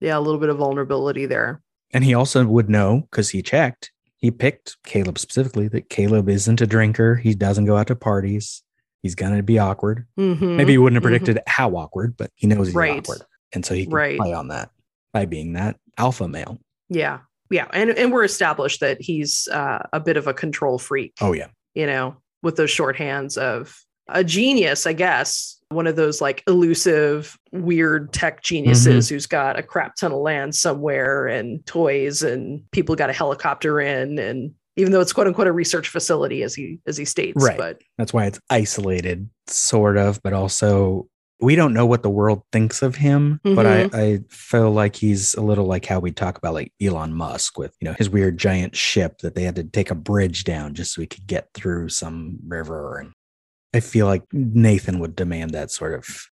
Yeah. 0.00 0.18
A 0.18 0.20
little 0.20 0.40
bit 0.40 0.48
of 0.50 0.58
vulnerability 0.58 1.26
there. 1.26 1.60
And 1.92 2.04
he 2.04 2.14
also 2.14 2.46
would 2.46 2.68
know 2.70 3.00
because 3.10 3.30
he 3.30 3.42
checked. 3.42 3.90
He 4.18 4.30
picked 4.30 4.76
Caleb 4.84 5.18
specifically 5.18 5.68
that 5.68 5.88
Caleb 5.90 6.28
isn't 6.28 6.60
a 6.60 6.66
drinker. 6.66 7.16
He 7.16 7.34
doesn't 7.34 7.64
go 7.66 7.76
out 7.76 7.86
to 7.88 7.96
parties. 7.96 8.62
He's 9.02 9.14
gonna 9.14 9.42
be 9.42 9.58
awkward. 9.58 10.06
Mm-hmm. 10.18 10.56
Maybe 10.56 10.72
he 10.72 10.78
wouldn't 10.78 10.96
have 10.96 11.02
Mhm. 11.08 11.18
predicted 11.18 11.42
how 11.46 11.70
awkward, 11.76 12.16
but 12.16 12.30
he 12.34 12.46
knows 12.48 12.66
he's 12.68 12.74
Right. 12.74 12.98
awkward. 12.98 13.22
And 13.54 13.64
so 13.64 13.74
he 13.74 13.84
can 13.84 13.94
Right. 13.94 14.18
play 14.18 14.32
on 14.32 14.48
that 14.48 14.70
by 15.12 15.24
being 15.24 15.52
that 15.54 15.78
alpha 15.96 16.26
male. 16.28 16.58
Yeah. 16.88 17.20
Yeah, 17.50 17.66
and 17.72 17.90
and 17.90 18.12
we're 18.12 18.24
established 18.24 18.80
that 18.80 19.00
he's 19.00 19.48
uh, 19.48 19.86
a 19.92 20.00
bit 20.00 20.16
of 20.16 20.26
a 20.26 20.34
control 20.34 20.78
freak. 20.78 21.14
Oh 21.20 21.32
yeah. 21.32 21.48
you 21.74 21.86
know, 21.86 22.16
with 22.42 22.56
those 22.56 22.70
short 22.70 22.96
hands 22.96 23.36
of 23.36 23.78
a 24.08 24.24
genius, 24.24 24.86
I 24.86 24.92
guess. 24.92 25.56
One 25.70 25.86
of 25.86 25.96
those 25.96 26.22
like 26.22 26.42
elusive, 26.46 27.38
weird 27.52 28.12
tech 28.14 28.42
geniuses 28.42 29.08
who's 29.10 29.26
got 29.26 29.58
a 29.58 29.62
crap 29.62 29.96
ton 29.96 30.12
of 30.12 30.18
land 30.18 30.54
somewhere 30.54 31.26
and 31.26 31.64
toys 31.66 32.22
and 32.22 32.62
people 32.72 32.94
got 32.94 33.10
a 33.10 33.12
helicopter 33.12 33.78
in 33.78 34.18
and 34.18 34.54
even 34.76 34.92
though 34.92 35.00
it's 35.00 35.12
quote 35.12 35.26
unquote 35.26 35.46
a 35.46 35.52
research 35.52 35.88
facility 35.88 36.42
as 36.42 36.54
he 36.54 36.78
as 36.86 36.96
he 36.96 37.04
states. 37.04 37.44
Right. 37.44 37.58
But 37.58 37.82
That's 37.98 38.14
why 38.14 38.26
it's 38.26 38.40
isolated, 38.48 39.28
sort 39.46 39.98
of, 39.98 40.22
but 40.22 40.32
also 40.32 41.08
we 41.40 41.54
don't 41.54 41.72
know 41.72 41.86
what 41.86 42.02
the 42.02 42.10
world 42.10 42.42
thinks 42.52 42.82
of 42.82 42.96
him. 42.96 43.40
But 43.44 43.66
I, 43.66 43.88
I 43.92 44.20
feel 44.28 44.70
like 44.70 44.96
he's 44.96 45.34
a 45.34 45.40
little 45.40 45.66
like 45.66 45.86
how 45.86 46.00
we 46.00 46.10
talk 46.10 46.36
about 46.36 46.54
like 46.54 46.72
Elon 46.82 47.14
Musk 47.14 47.58
with, 47.58 47.76
you 47.80 47.86
know, 47.86 47.94
his 47.94 48.10
weird 48.10 48.38
giant 48.38 48.74
ship 48.74 49.18
that 49.18 49.34
they 49.34 49.44
had 49.44 49.56
to 49.56 49.64
take 49.64 49.90
a 49.90 49.94
bridge 49.94 50.44
down 50.44 50.74
just 50.74 50.94
so 50.94 51.00
he 51.00 51.06
could 51.06 51.26
get 51.26 51.48
through 51.54 51.90
some 51.90 52.38
river. 52.46 52.98
And 52.98 53.12
I 53.74 53.80
feel 53.80 54.06
like 54.06 54.24
Nathan 54.32 54.98
would 54.98 55.14
demand 55.14 55.52
that 55.52 55.70
sort 55.70 55.94
of 55.94 56.26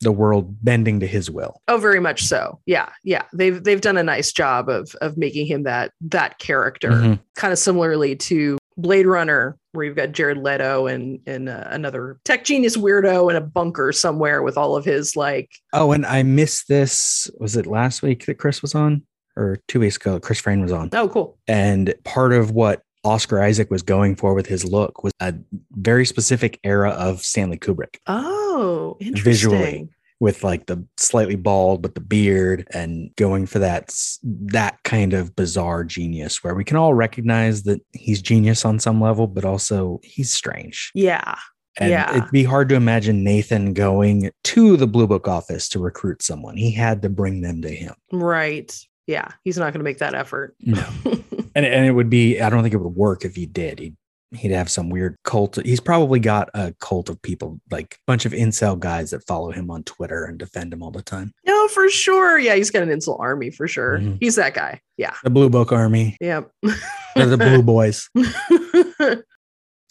the 0.00 0.12
world 0.12 0.62
bending 0.64 1.00
to 1.00 1.06
his 1.06 1.30
will. 1.30 1.60
Oh, 1.68 1.78
very 1.78 2.00
much 2.00 2.24
so. 2.24 2.60
Yeah, 2.66 2.88
yeah. 3.04 3.22
They've 3.32 3.62
they've 3.62 3.80
done 3.80 3.96
a 3.96 4.02
nice 4.02 4.32
job 4.32 4.68
of 4.68 4.94
of 5.00 5.16
making 5.16 5.46
him 5.46 5.62
that 5.62 5.92
that 6.02 6.38
character. 6.38 6.90
Mhm. 6.90 7.20
Kind 7.36 7.52
of 7.52 7.58
similarly 7.58 8.16
to 8.16 8.58
Blade 8.76 9.06
Runner, 9.06 9.56
where 9.72 9.84
you've 9.84 9.96
got 9.96 10.12
Jared 10.12 10.38
Leto 10.38 10.86
and 10.86 11.20
and 11.26 11.48
uh, 11.48 11.64
another 11.68 12.18
tech 12.24 12.44
genius 12.44 12.76
weirdo 12.76 13.30
in 13.30 13.36
a 13.36 13.40
bunker 13.40 13.92
somewhere 13.92 14.42
with 14.42 14.56
all 14.56 14.76
of 14.76 14.84
his 14.84 15.16
like. 15.16 15.50
Oh, 15.72 15.92
and 15.92 16.06
I 16.06 16.22
missed 16.22 16.68
this. 16.68 17.30
Was 17.40 17.56
it 17.56 17.66
last 17.66 18.02
week 18.02 18.26
that 18.26 18.36
Chris 18.36 18.62
was 18.62 18.74
on? 18.74 19.02
Or 19.34 19.58
two 19.66 19.80
weeks 19.80 19.96
ago, 19.96 20.20
Chris 20.20 20.40
Frayne 20.40 20.60
was 20.60 20.72
on. 20.72 20.90
Oh, 20.92 21.08
cool. 21.08 21.38
And 21.48 21.94
part 22.04 22.34
of 22.34 22.50
what 22.50 22.82
Oscar 23.02 23.42
Isaac 23.42 23.70
was 23.70 23.82
going 23.82 24.14
for 24.14 24.34
with 24.34 24.46
his 24.46 24.62
look 24.64 25.02
was 25.02 25.12
a 25.20 25.34
very 25.72 26.04
specific 26.04 26.60
era 26.62 26.90
of 26.90 27.22
Stanley 27.22 27.56
Kubrick 27.58 27.96
Oh, 28.06 28.96
interesting. 29.00 29.24
Visually. 29.24 29.88
With 30.22 30.44
like 30.44 30.66
the 30.66 30.86
slightly 30.98 31.34
bald 31.34 31.82
but 31.82 31.96
the 31.96 32.00
beard 32.00 32.64
and 32.72 33.10
going 33.16 33.44
for 33.44 33.58
that 33.58 33.92
that 34.22 34.80
kind 34.84 35.14
of 35.14 35.34
bizarre 35.34 35.82
genius 35.82 36.44
where 36.44 36.54
we 36.54 36.62
can 36.62 36.76
all 36.76 36.94
recognize 36.94 37.64
that 37.64 37.80
he's 37.92 38.22
genius 38.22 38.64
on 38.64 38.78
some 38.78 39.00
level 39.00 39.26
but 39.26 39.44
also 39.44 39.98
he's 40.04 40.32
strange. 40.32 40.92
Yeah. 40.94 41.34
And 41.76 41.90
Yeah. 41.90 42.16
it'd 42.16 42.30
be 42.30 42.44
hard 42.44 42.68
to 42.68 42.76
imagine 42.76 43.24
Nathan 43.24 43.72
going 43.72 44.30
to 44.44 44.76
the 44.76 44.86
Blue 44.86 45.08
Book 45.08 45.26
office 45.26 45.68
to 45.70 45.80
recruit 45.80 46.22
someone. 46.22 46.56
He 46.56 46.70
had 46.70 47.02
to 47.02 47.08
bring 47.08 47.40
them 47.40 47.60
to 47.62 47.68
him. 47.74 47.94
Right. 48.12 48.72
Yeah. 49.08 49.26
He's 49.42 49.58
not 49.58 49.72
going 49.72 49.80
to 49.80 49.84
make 49.84 49.98
that 49.98 50.14
effort. 50.14 50.54
No. 50.60 50.86
And, 51.54 51.66
and 51.66 51.84
it 51.84 51.90
would 51.92 52.08
be, 52.08 52.40
I 52.40 52.48
don't 52.48 52.62
think 52.62 52.72
it 52.72 52.78
would 52.80 52.94
work 52.94 53.26
if 53.26 53.36
he 53.36 53.44
did. 53.44 53.78
He'd, 53.78 53.94
he'd 54.34 54.50
have 54.52 54.70
some 54.70 54.88
weird 54.90 55.16
cult. 55.24 55.56
He's 55.64 55.80
probably 55.80 56.20
got 56.20 56.48
a 56.54 56.74
cult 56.80 57.08
of 57.08 57.20
people, 57.22 57.60
like 57.70 57.94
a 57.94 57.98
bunch 58.06 58.24
of 58.26 58.32
incel 58.32 58.78
guys 58.78 59.10
that 59.10 59.26
follow 59.26 59.50
him 59.50 59.70
on 59.70 59.82
Twitter 59.84 60.24
and 60.24 60.38
defend 60.38 60.72
him 60.72 60.82
all 60.82 60.90
the 60.90 61.02
time. 61.02 61.32
no, 61.46 61.68
for 61.68 61.88
sure. 61.88 62.38
Yeah, 62.38 62.54
he's 62.56 62.70
got 62.70 62.82
an 62.82 62.90
insult 62.90 63.20
army 63.20 63.50
for 63.50 63.68
sure. 63.68 63.98
Mhm. 63.98 64.18
He's 64.20 64.36
that 64.36 64.54
guy. 64.54 64.80
Yeah. 64.96 65.14
The 65.24 65.30
Blue 65.30 65.48
Book 65.50 65.72
Army, 65.72 66.16
Yep. 66.20 66.50
they're 67.16 67.26
the 67.26 67.36
Blue 67.38 67.62
Boys. 67.62 68.08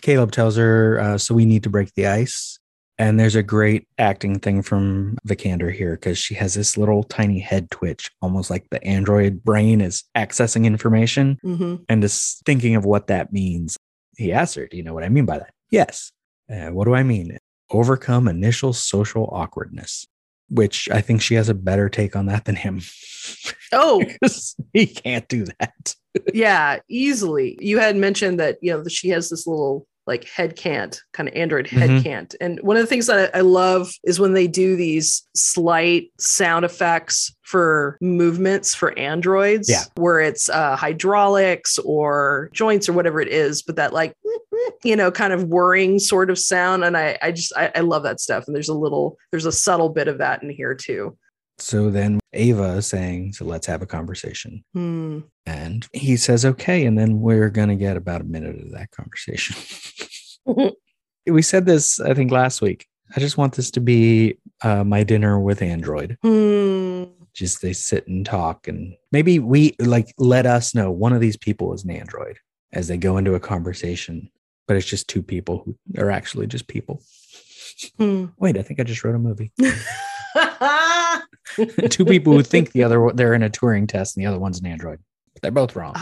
Caleb 0.01 0.31
tells 0.31 0.55
her, 0.57 0.99
uh, 0.99 1.17
so 1.17 1.35
we 1.35 1.45
need 1.45 1.63
to 1.63 1.69
break 1.69 1.93
the 1.95 2.07
ice. 2.07 2.57
And 2.97 3.19
there's 3.19 3.35
a 3.35 3.41
great 3.41 3.87
acting 3.97 4.37
thing 4.37 4.61
from 4.61 5.17
Vikander 5.27 5.73
here 5.73 5.93
because 5.95 6.19
she 6.19 6.35
has 6.35 6.53
this 6.53 6.77
little 6.77 7.03
tiny 7.03 7.39
head 7.39 7.71
twitch, 7.71 8.11
almost 8.21 8.51
like 8.51 8.67
the 8.69 8.83
android 8.83 9.43
brain 9.43 9.81
is 9.81 10.03
accessing 10.15 10.65
information. 10.65 11.37
hmm 11.41 11.77
and 11.89 12.03
is 12.03 12.41
thinking 12.45 12.75
of 12.75 12.85
what 12.85 13.07
that 13.07 13.33
means. 13.33 13.75
He 14.21 14.31
asked 14.31 14.55
her, 14.55 14.67
Do 14.67 14.77
you 14.77 14.83
know 14.83 14.93
what 14.93 15.03
I 15.03 15.09
mean 15.09 15.25
by 15.25 15.39
that? 15.39 15.53
Yes. 15.71 16.11
Uh, 16.49 16.67
what 16.67 16.85
do 16.85 16.93
I 16.93 17.03
mean? 17.03 17.37
Overcome 17.71 18.27
initial 18.27 18.73
social 18.73 19.27
awkwardness, 19.31 20.05
which 20.49 20.89
I 20.91 21.01
think 21.01 21.21
she 21.21 21.35
has 21.35 21.49
a 21.49 21.53
better 21.53 21.89
take 21.89 22.15
on 22.15 22.27
that 22.27 22.45
than 22.45 22.55
him. 22.55 22.81
Oh, 23.73 24.03
he 24.73 24.85
can't 24.85 25.25
do 25.29 25.45
that. 25.59 25.95
yeah, 26.33 26.79
easily. 26.89 27.57
You 27.61 27.77
had 27.77 27.95
mentioned 27.95 28.37
that, 28.41 28.57
you 28.61 28.73
know, 28.73 28.83
that 28.83 28.91
she 28.91 29.07
has 29.09 29.29
this 29.29 29.47
little 29.47 29.87
like 30.11 30.25
head 30.27 30.57
cant, 30.57 31.01
kind 31.13 31.29
of 31.29 31.35
Android 31.35 31.67
head 31.67 31.89
Mhm. 31.89 32.03
cant. 32.03 32.35
And 32.41 32.59
one 32.63 32.75
of 32.75 32.83
the 32.83 32.87
things 32.87 33.07
that 33.07 33.31
I, 33.33 33.37
I 33.39 33.41
love 33.41 33.91
is 34.03 34.19
when 34.19 34.33
they 34.33 34.45
do 34.45 34.75
these 34.75 35.25
slight 35.35 36.11
sound 36.19 36.65
effects 36.65 37.33
for 37.43 37.97
movements 38.01 38.75
for 38.75 38.97
androids, 38.99 39.69
Yeah. 39.69 39.83
where 39.95 40.19
it's 40.19 40.49
uh, 40.49 40.75
hydraulics 40.75 41.79
or 41.79 42.49
joints 42.53 42.89
or 42.89 42.93
whatever 42.93 43.21
it 43.21 43.29
is, 43.29 43.61
but 43.61 43.77
that 43.77 43.93
like, 43.93 44.13
you 44.83 44.95
know, 44.97 45.11
kind 45.11 45.31
of 45.31 45.45
whirring 45.45 45.97
sort 45.99 46.29
of 46.29 46.37
sound. 46.37 46.83
And 46.83 46.97
I, 46.97 47.17
I 47.21 47.31
just, 47.31 47.53
I, 47.55 47.71
I 47.75 47.79
love 47.79 48.03
that 48.03 48.19
stuff. 48.19 48.43
And 48.47 48.55
there's 48.55 48.69
a 48.69 48.73
little, 48.73 49.17
there's 49.31 49.45
a 49.45 49.51
subtle 49.51 49.89
bit 49.89 50.07
of 50.09 50.17
that 50.17 50.43
in 50.43 50.49
here 50.49 50.75
too. 50.75 51.17
So 51.61 51.89
then 51.89 52.19
Ava 52.33 52.77
is 52.77 52.87
saying, 52.87 53.33
So 53.33 53.45
let's 53.45 53.67
have 53.67 53.81
a 53.81 53.85
conversation. 53.85 54.63
Hmm. 54.73 55.19
And 55.45 55.87
he 55.93 56.17
says, 56.17 56.43
Okay. 56.45 56.85
And 56.85 56.97
then 56.97 57.19
we're 57.21 57.49
going 57.49 57.69
to 57.69 57.75
get 57.75 57.97
about 57.97 58.21
a 58.21 58.25
minute 58.25 58.59
of 58.59 58.71
that 58.71 58.91
conversation. 58.91 59.55
we 61.27 61.41
said 61.41 61.65
this, 61.65 61.99
I 61.99 62.13
think, 62.13 62.31
last 62.31 62.61
week. 62.61 62.87
I 63.15 63.19
just 63.19 63.37
want 63.37 63.53
this 63.55 63.71
to 63.71 63.81
be 63.81 64.37
uh, 64.63 64.83
my 64.83 65.03
dinner 65.03 65.39
with 65.39 65.61
Android. 65.61 66.17
Hmm. 66.21 67.03
just 67.33 67.61
they 67.61 67.73
sit 67.73 68.07
and 68.07 68.25
talk 68.25 68.67
and 68.67 68.93
maybe 69.11 69.39
we 69.39 69.73
like 69.79 70.13
let 70.17 70.45
us 70.45 70.75
know 70.75 70.91
one 70.91 71.13
of 71.13 71.21
these 71.21 71.37
people 71.37 71.73
is 71.73 71.83
an 71.85 71.91
android 71.91 72.37
as 72.73 72.89
they 72.89 72.97
go 72.97 73.15
into 73.17 73.35
a 73.35 73.39
conversation 73.39 74.29
but 74.67 74.75
it's 74.75 74.85
just 74.85 75.07
two 75.07 75.23
people 75.23 75.63
who 75.63 75.75
are 75.97 76.11
actually 76.11 76.45
just 76.45 76.67
people 76.67 77.01
Hmm. 77.97 78.25
wait 78.37 78.57
i 78.57 78.61
think 78.61 78.79
i 78.81 78.83
just 78.83 79.03
wrote 79.05 79.15
a 79.15 79.19
movie 79.19 79.51
two 81.89 82.05
people 82.05 82.33
who 82.33 82.43
think 82.43 82.71
the 82.71 82.83
other 82.83 83.11
they're 83.13 83.33
in 83.33 83.43
a 83.43 83.49
turing 83.49 83.87
test 83.87 84.15
and 84.15 84.23
the 84.23 84.27
other 84.27 84.39
one's 84.39 84.59
an 84.59 84.65
android. 84.67 84.99
But 85.33 85.41
they're 85.41 85.51
both 85.51 85.75
wrong. 85.75 85.95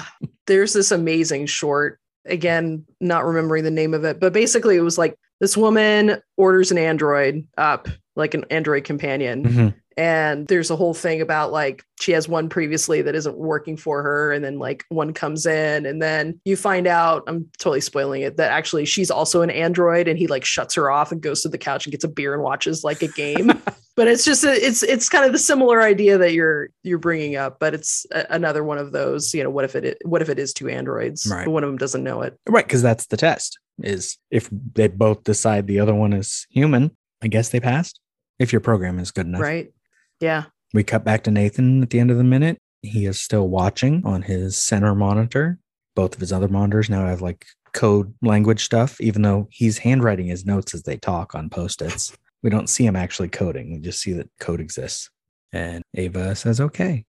There's 0.47 0.73
this 0.73 0.91
amazing 0.91 1.45
short 1.47 1.99
again 2.25 2.86
not 2.99 3.25
remembering 3.25 3.63
the 3.63 3.71
name 3.71 3.93
of 3.93 4.03
it 4.03 4.19
but 4.19 4.34
basically 4.34 4.75
it 4.75 4.82
was 4.82 4.97
like 4.97 5.15
this 5.39 5.55
woman 5.55 6.21
orders 6.36 6.69
an 6.69 6.77
android 6.77 7.47
up 7.58 7.88
like 8.17 8.34
an 8.34 8.43
android 8.51 8.84
companion. 8.84 9.43
Mhm. 9.45 9.73
and 9.97 10.45
there's 10.47 10.69
a 10.69 10.75
whole 10.75 10.93
thing 10.93 11.21
about 11.21 11.51
like 11.53 11.82
she 11.99 12.12
has 12.12 12.27
one 12.27 12.49
previously 12.49 13.01
that 13.01 13.15
isn't 13.15 13.38
working 13.38 13.77
for 13.77 14.03
her 14.03 14.34
and 14.34 14.43
then 14.43 14.60
like 14.60 14.84
one 14.89 15.13
comes 15.13 15.45
in 15.45 15.86
and 15.86 16.01
then 16.01 16.39
you 16.43 16.55
find 16.58 16.88
out 16.88 17.23
i'm 17.27 17.49
totally 17.58 17.82
spoiling 17.82 18.21
it 18.21 18.36
that 18.38 18.51
actually 18.51 18.84
she's 18.86 19.10
also 19.10 19.41
an 19.41 19.49
android 19.49 20.08
and 20.10 20.19
he 20.19 20.27
like 20.27 20.43
shuts 20.45 20.75
her 20.75 20.91
off 20.91 21.12
and 21.13 21.21
goes 21.21 21.41
to 21.41 21.49
the 21.49 21.58
couch 21.58 21.86
and 21.86 21.91
gets 21.91 22.03
a 22.03 22.08
beer 22.10 22.34
and 22.34 22.43
watches 22.43 22.84
like 22.84 23.01
a 23.01 23.08
game 23.08 23.49
but 23.99 24.07
it's 24.07 24.23
just 24.23 24.45
a, 24.45 24.53
it's 24.65 24.81
it's 24.81 25.09
kind 25.09 25.25
of 25.25 25.33
the 25.33 25.38
similar 25.38 25.81
idea 25.81 26.17
that 26.17 26.31
you're 26.31 26.69
you're 26.83 26.97
bringing 26.97 27.35
up 27.35 27.59
but 27.59 27.73
it's 27.73 28.05
a, 28.12 28.25
another 28.29 28.63
one 28.63 28.77
of 28.77 28.93
those 28.93 29.33
you 29.33 29.43
know 29.43 29.49
what 29.49 29.65
if 29.65 29.75
it 29.75 29.97
what 30.05 30.21
if 30.21 30.29
it 30.29 30.39
is 30.39 30.53
two 30.53 30.69
androids 30.69 31.27
Right. 31.29 31.43
but 31.43 31.51
one 31.51 31.65
of 31.65 31.69
them 31.69 31.77
doesn't 31.77 32.01
know 32.03 32.21
it 32.21 32.39
right 32.47 32.65
because 32.65 32.81
that's 32.81 33.07
the 33.07 33.17
test 33.17 33.59
is 33.83 34.17
if 34.31 34.49
they 34.73 34.88
both 34.88 35.25
decide 35.25 35.67
the 35.67 35.81
other 35.81 35.93
one 35.93 36.13
is 36.13 36.47
human 36.49 36.91
i 37.21 37.27
guess 37.27 37.49
they 37.49 37.59
passed 37.59 37.99
if 38.39 38.53
your 38.53 38.62
program 38.62 38.99
is 38.99 39.12
good 39.12 39.25
enough 39.25 39.41
right 39.41 39.73
yeah 40.21 40.45
We 40.73 40.83
cut 40.83 41.03
back 41.03 41.23
to 41.23 41.31
Nathan 41.31 41.81
at 41.83 41.89
the 41.89 41.99
end 41.99 42.12
of 42.12 42.17
the 42.17 42.23
minute. 42.23 42.57
He 42.83 43.05
is 43.05 43.19
still 43.19 43.49
watching 43.49 44.01
on 44.05 44.21
his 44.21 44.55
center 44.55 44.95
monitor. 44.95 45.57
Both 45.95 46.13
of 46.15 46.21
his 46.21 46.31
other 46.31 46.47
monitors 46.47 46.89
now 46.89 47.05
have 47.07 47.21
like 47.21 47.45
code 47.73 48.13
language 48.21 48.63
stuff, 48.63 49.01
even 49.01 49.23
though 49.23 49.47
he's 49.51 49.79
handwriting 49.79 50.27
his 50.27 50.45
notes 50.45 50.73
as 50.73 50.83
they 50.83 50.95
talk 50.95 51.35
on 51.35 51.49
post 51.49 51.81
its. 51.81 52.13
We 52.43 52.49
don't 52.49 52.69
see 52.69 52.86
him 52.86 52.95
actually 52.95 53.30
coding. 53.30 53.73
We 53.73 53.80
just 53.80 54.02
see 54.02 54.13
that 54.13 54.30
code 54.39 54.60
exists. 54.62 55.10
And 55.52 55.84
Ava 55.95 56.36
says, 56.36 56.62
okay. 56.62 57.06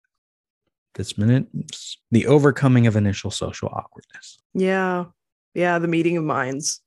This 0.94 1.18
minute, 1.18 1.46
the 2.10 2.26
overcoming 2.26 2.86
of 2.86 2.96
initial 2.96 3.30
social 3.30 3.68
awkwardness. 3.68 4.38
yeah 4.54 5.04
yeah 5.54 5.78
the 5.78 5.88
meeting 5.88 6.16
of 6.16 6.24
minds 6.24 6.80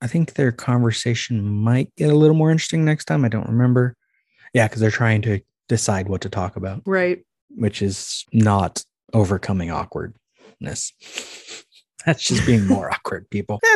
I 0.00 0.06
think 0.06 0.34
their 0.34 0.52
conversation 0.52 1.44
might 1.44 1.92
get 1.96 2.10
a 2.10 2.14
little 2.14 2.36
more 2.36 2.52
interesting 2.52 2.84
next 2.84 3.06
time. 3.06 3.24
I 3.24 3.28
don't 3.28 3.48
remember. 3.48 3.96
Yeah, 4.54 4.68
because 4.68 4.80
they're 4.80 4.92
trying 4.92 5.22
to 5.22 5.40
decide 5.68 6.08
what 6.08 6.20
to 6.20 6.28
talk 6.28 6.54
about. 6.56 6.82
right 6.86 7.24
which 7.56 7.80
is 7.82 8.24
not 8.32 8.84
overcoming 9.14 9.70
awkwardness. 9.70 10.92
That's 12.06 12.22
just 12.22 12.46
being 12.46 12.66
more 12.66 12.90
awkward, 12.94 13.28
people. 13.30 13.60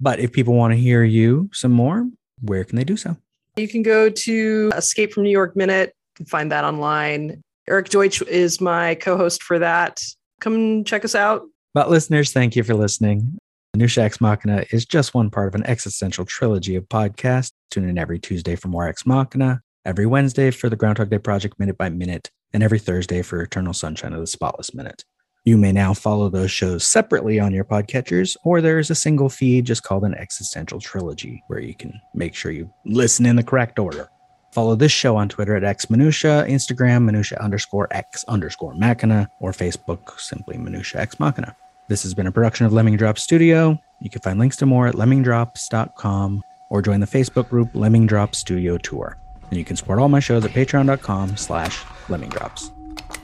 But 0.00 0.18
if 0.18 0.32
people 0.32 0.54
want 0.54 0.72
to 0.72 0.76
hear 0.76 1.04
you 1.04 1.48
some 1.52 1.70
more, 1.70 2.08
where 2.40 2.64
can 2.64 2.74
they 2.74 2.82
do 2.82 2.96
so? 2.96 3.16
You 3.56 3.68
can 3.68 3.82
go 3.82 4.08
to 4.08 4.72
Escape 4.74 5.12
from 5.12 5.24
New 5.24 5.30
York 5.30 5.56
Minute. 5.56 5.88
You 5.88 6.24
can 6.24 6.26
find 6.26 6.50
that 6.52 6.64
online. 6.64 7.42
Eric 7.68 7.90
Deutsch 7.90 8.22
is 8.22 8.60
my 8.60 8.94
co-host 8.94 9.42
for 9.42 9.58
that. 9.58 10.00
Come 10.40 10.84
check 10.84 11.04
us 11.04 11.14
out. 11.14 11.42
But 11.74 11.90
listeners, 11.90 12.32
thank 12.32 12.56
you 12.56 12.62
for 12.62 12.74
listening. 12.74 13.38
Minutia 13.74 14.04
Ex 14.04 14.20
Machina 14.20 14.64
is 14.70 14.84
just 14.84 15.14
one 15.14 15.30
part 15.30 15.48
of 15.48 15.54
an 15.54 15.64
existential 15.64 16.24
trilogy 16.24 16.76
of 16.76 16.84
podcasts. 16.84 17.52
Tune 17.70 17.88
in 17.88 17.98
every 17.98 18.18
Tuesday 18.18 18.56
for 18.56 18.68
more 18.68 18.86
Ex 18.88 19.06
Machina, 19.06 19.60
every 19.84 20.06
Wednesday 20.06 20.50
for 20.50 20.68
the 20.68 20.76
Groundhog 20.76 21.10
Day 21.10 21.18
Project 21.18 21.58
Minute 21.58 21.78
by 21.78 21.88
Minute, 21.88 22.30
and 22.52 22.62
every 22.62 22.78
Thursday 22.78 23.22
for 23.22 23.40
Eternal 23.40 23.72
Sunshine 23.72 24.12
of 24.12 24.20
the 24.20 24.26
Spotless 24.26 24.74
Minute. 24.74 25.04
You 25.44 25.56
may 25.56 25.72
now 25.72 25.92
follow 25.92 26.28
those 26.28 26.52
shows 26.52 26.84
separately 26.84 27.40
on 27.40 27.52
your 27.52 27.64
podcatchers, 27.64 28.36
or 28.44 28.60
there 28.60 28.78
is 28.78 28.90
a 28.90 28.94
single 28.94 29.28
feed 29.28 29.64
just 29.64 29.82
called 29.82 30.04
an 30.04 30.14
existential 30.14 30.78
trilogy 30.78 31.42
where 31.48 31.58
you 31.58 31.74
can 31.74 32.00
make 32.14 32.36
sure 32.36 32.52
you 32.52 32.72
listen 32.84 33.26
in 33.26 33.34
the 33.34 33.42
correct 33.42 33.80
order. 33.80 34.08
Follow 34.52 34.76
this 34.76 34.92
show 34.92 35.16
on 35.16 35.28
Twitter 35.28 35.56
at 35.56 35.64
X 35.64 35.90
Minutia, 35.90 36.44
Instagram 36.46 37.02
Minutia 37.02 37.38
underscore 37.40 37.88
X 37.90 38.22
underscore 38.28 38.74
Machina, 38.74 39.28
or 39.40 39.50
Facebook 39.50 40.20
simply 40.20 40.58
Minutia 40.58 41.00
X 41.00 41.18
Machina. 41.18 41.56
This 41.88 42.04
has 42.04 42.14
been 42.14 42.28
a 42.28 42.32
production 42.32 42.64
of 42.64 42.72
Lemming 42.72 42.96
Drops 42.96 43.24
Studio. 43.24 43.76
You 44.00 44.10
can 44.10 44.22
find 44.22 44.38
links 44.38 44.56
to 44.58 44.66
more 44.66 44.86
at 44.86 44.94
lemmingdrops.com 44.94 46.42
or 46.70 46.82
join 46.82 47.00
the 47.00 47.06
Facebook 47.06 47.48
group 47.48 47.70
Lemming 47.74 48.06
Drops 48.06 48.38
Studio 48.38 48.78
Tour. 48.78 49.16
And 49.50 49.58
you 49.58 49.64
can 49.64 49.76
support 49.76 49.98
all 49.98 50.08
my 50.08 50.20
shows 50.20 50.44
at 50.44 50.52
patreon.com 50.52 51.36
slash 51.36 51.82
lemmingdrops. 52.06 52.70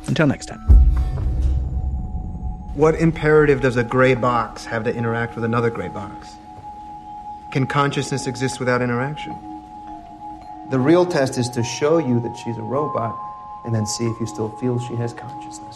Until 0.09 0.27
next 0.27 0.47
time. 0.47 1.08
What 2.79 2.95
imperative 2.95 3.61
does 3.61 3.77
a 3.77 3.83
gray 3.83 4.15
box 4.15 4.65
have 4.67 4.85
to 4.85 4.95
interact 4.95 5.35
with 5.35 5.43
another 5.43 5.69
gray 5.69 5.89
box? 5.89 6.37
Can 7.51 7.67
consciousness 7.67 8.29
exist 8.29 8.61
without 8.61 8.83
interaction? 8.83 9.35
The 10.71 10.79
real 10.79 11.05
test 11.05 11.39
is 11.39 11.49
to 11.49 11.65
show 11.65 11.99
you 11.99 12.21
that 12.21 12.37
she's 12.37 12.57
a 12.57 12.63
robot 12.63 13.19
and 13.65 13.75
then 13.75 13.85
see 13.85 14.07
if 14.07 14.21
you 14.21 14.29
still 14.29 14.51
feel 14.61 14.79
she 14.79 14.95
has 14.95 15.13
consciousness. 15.13 15.68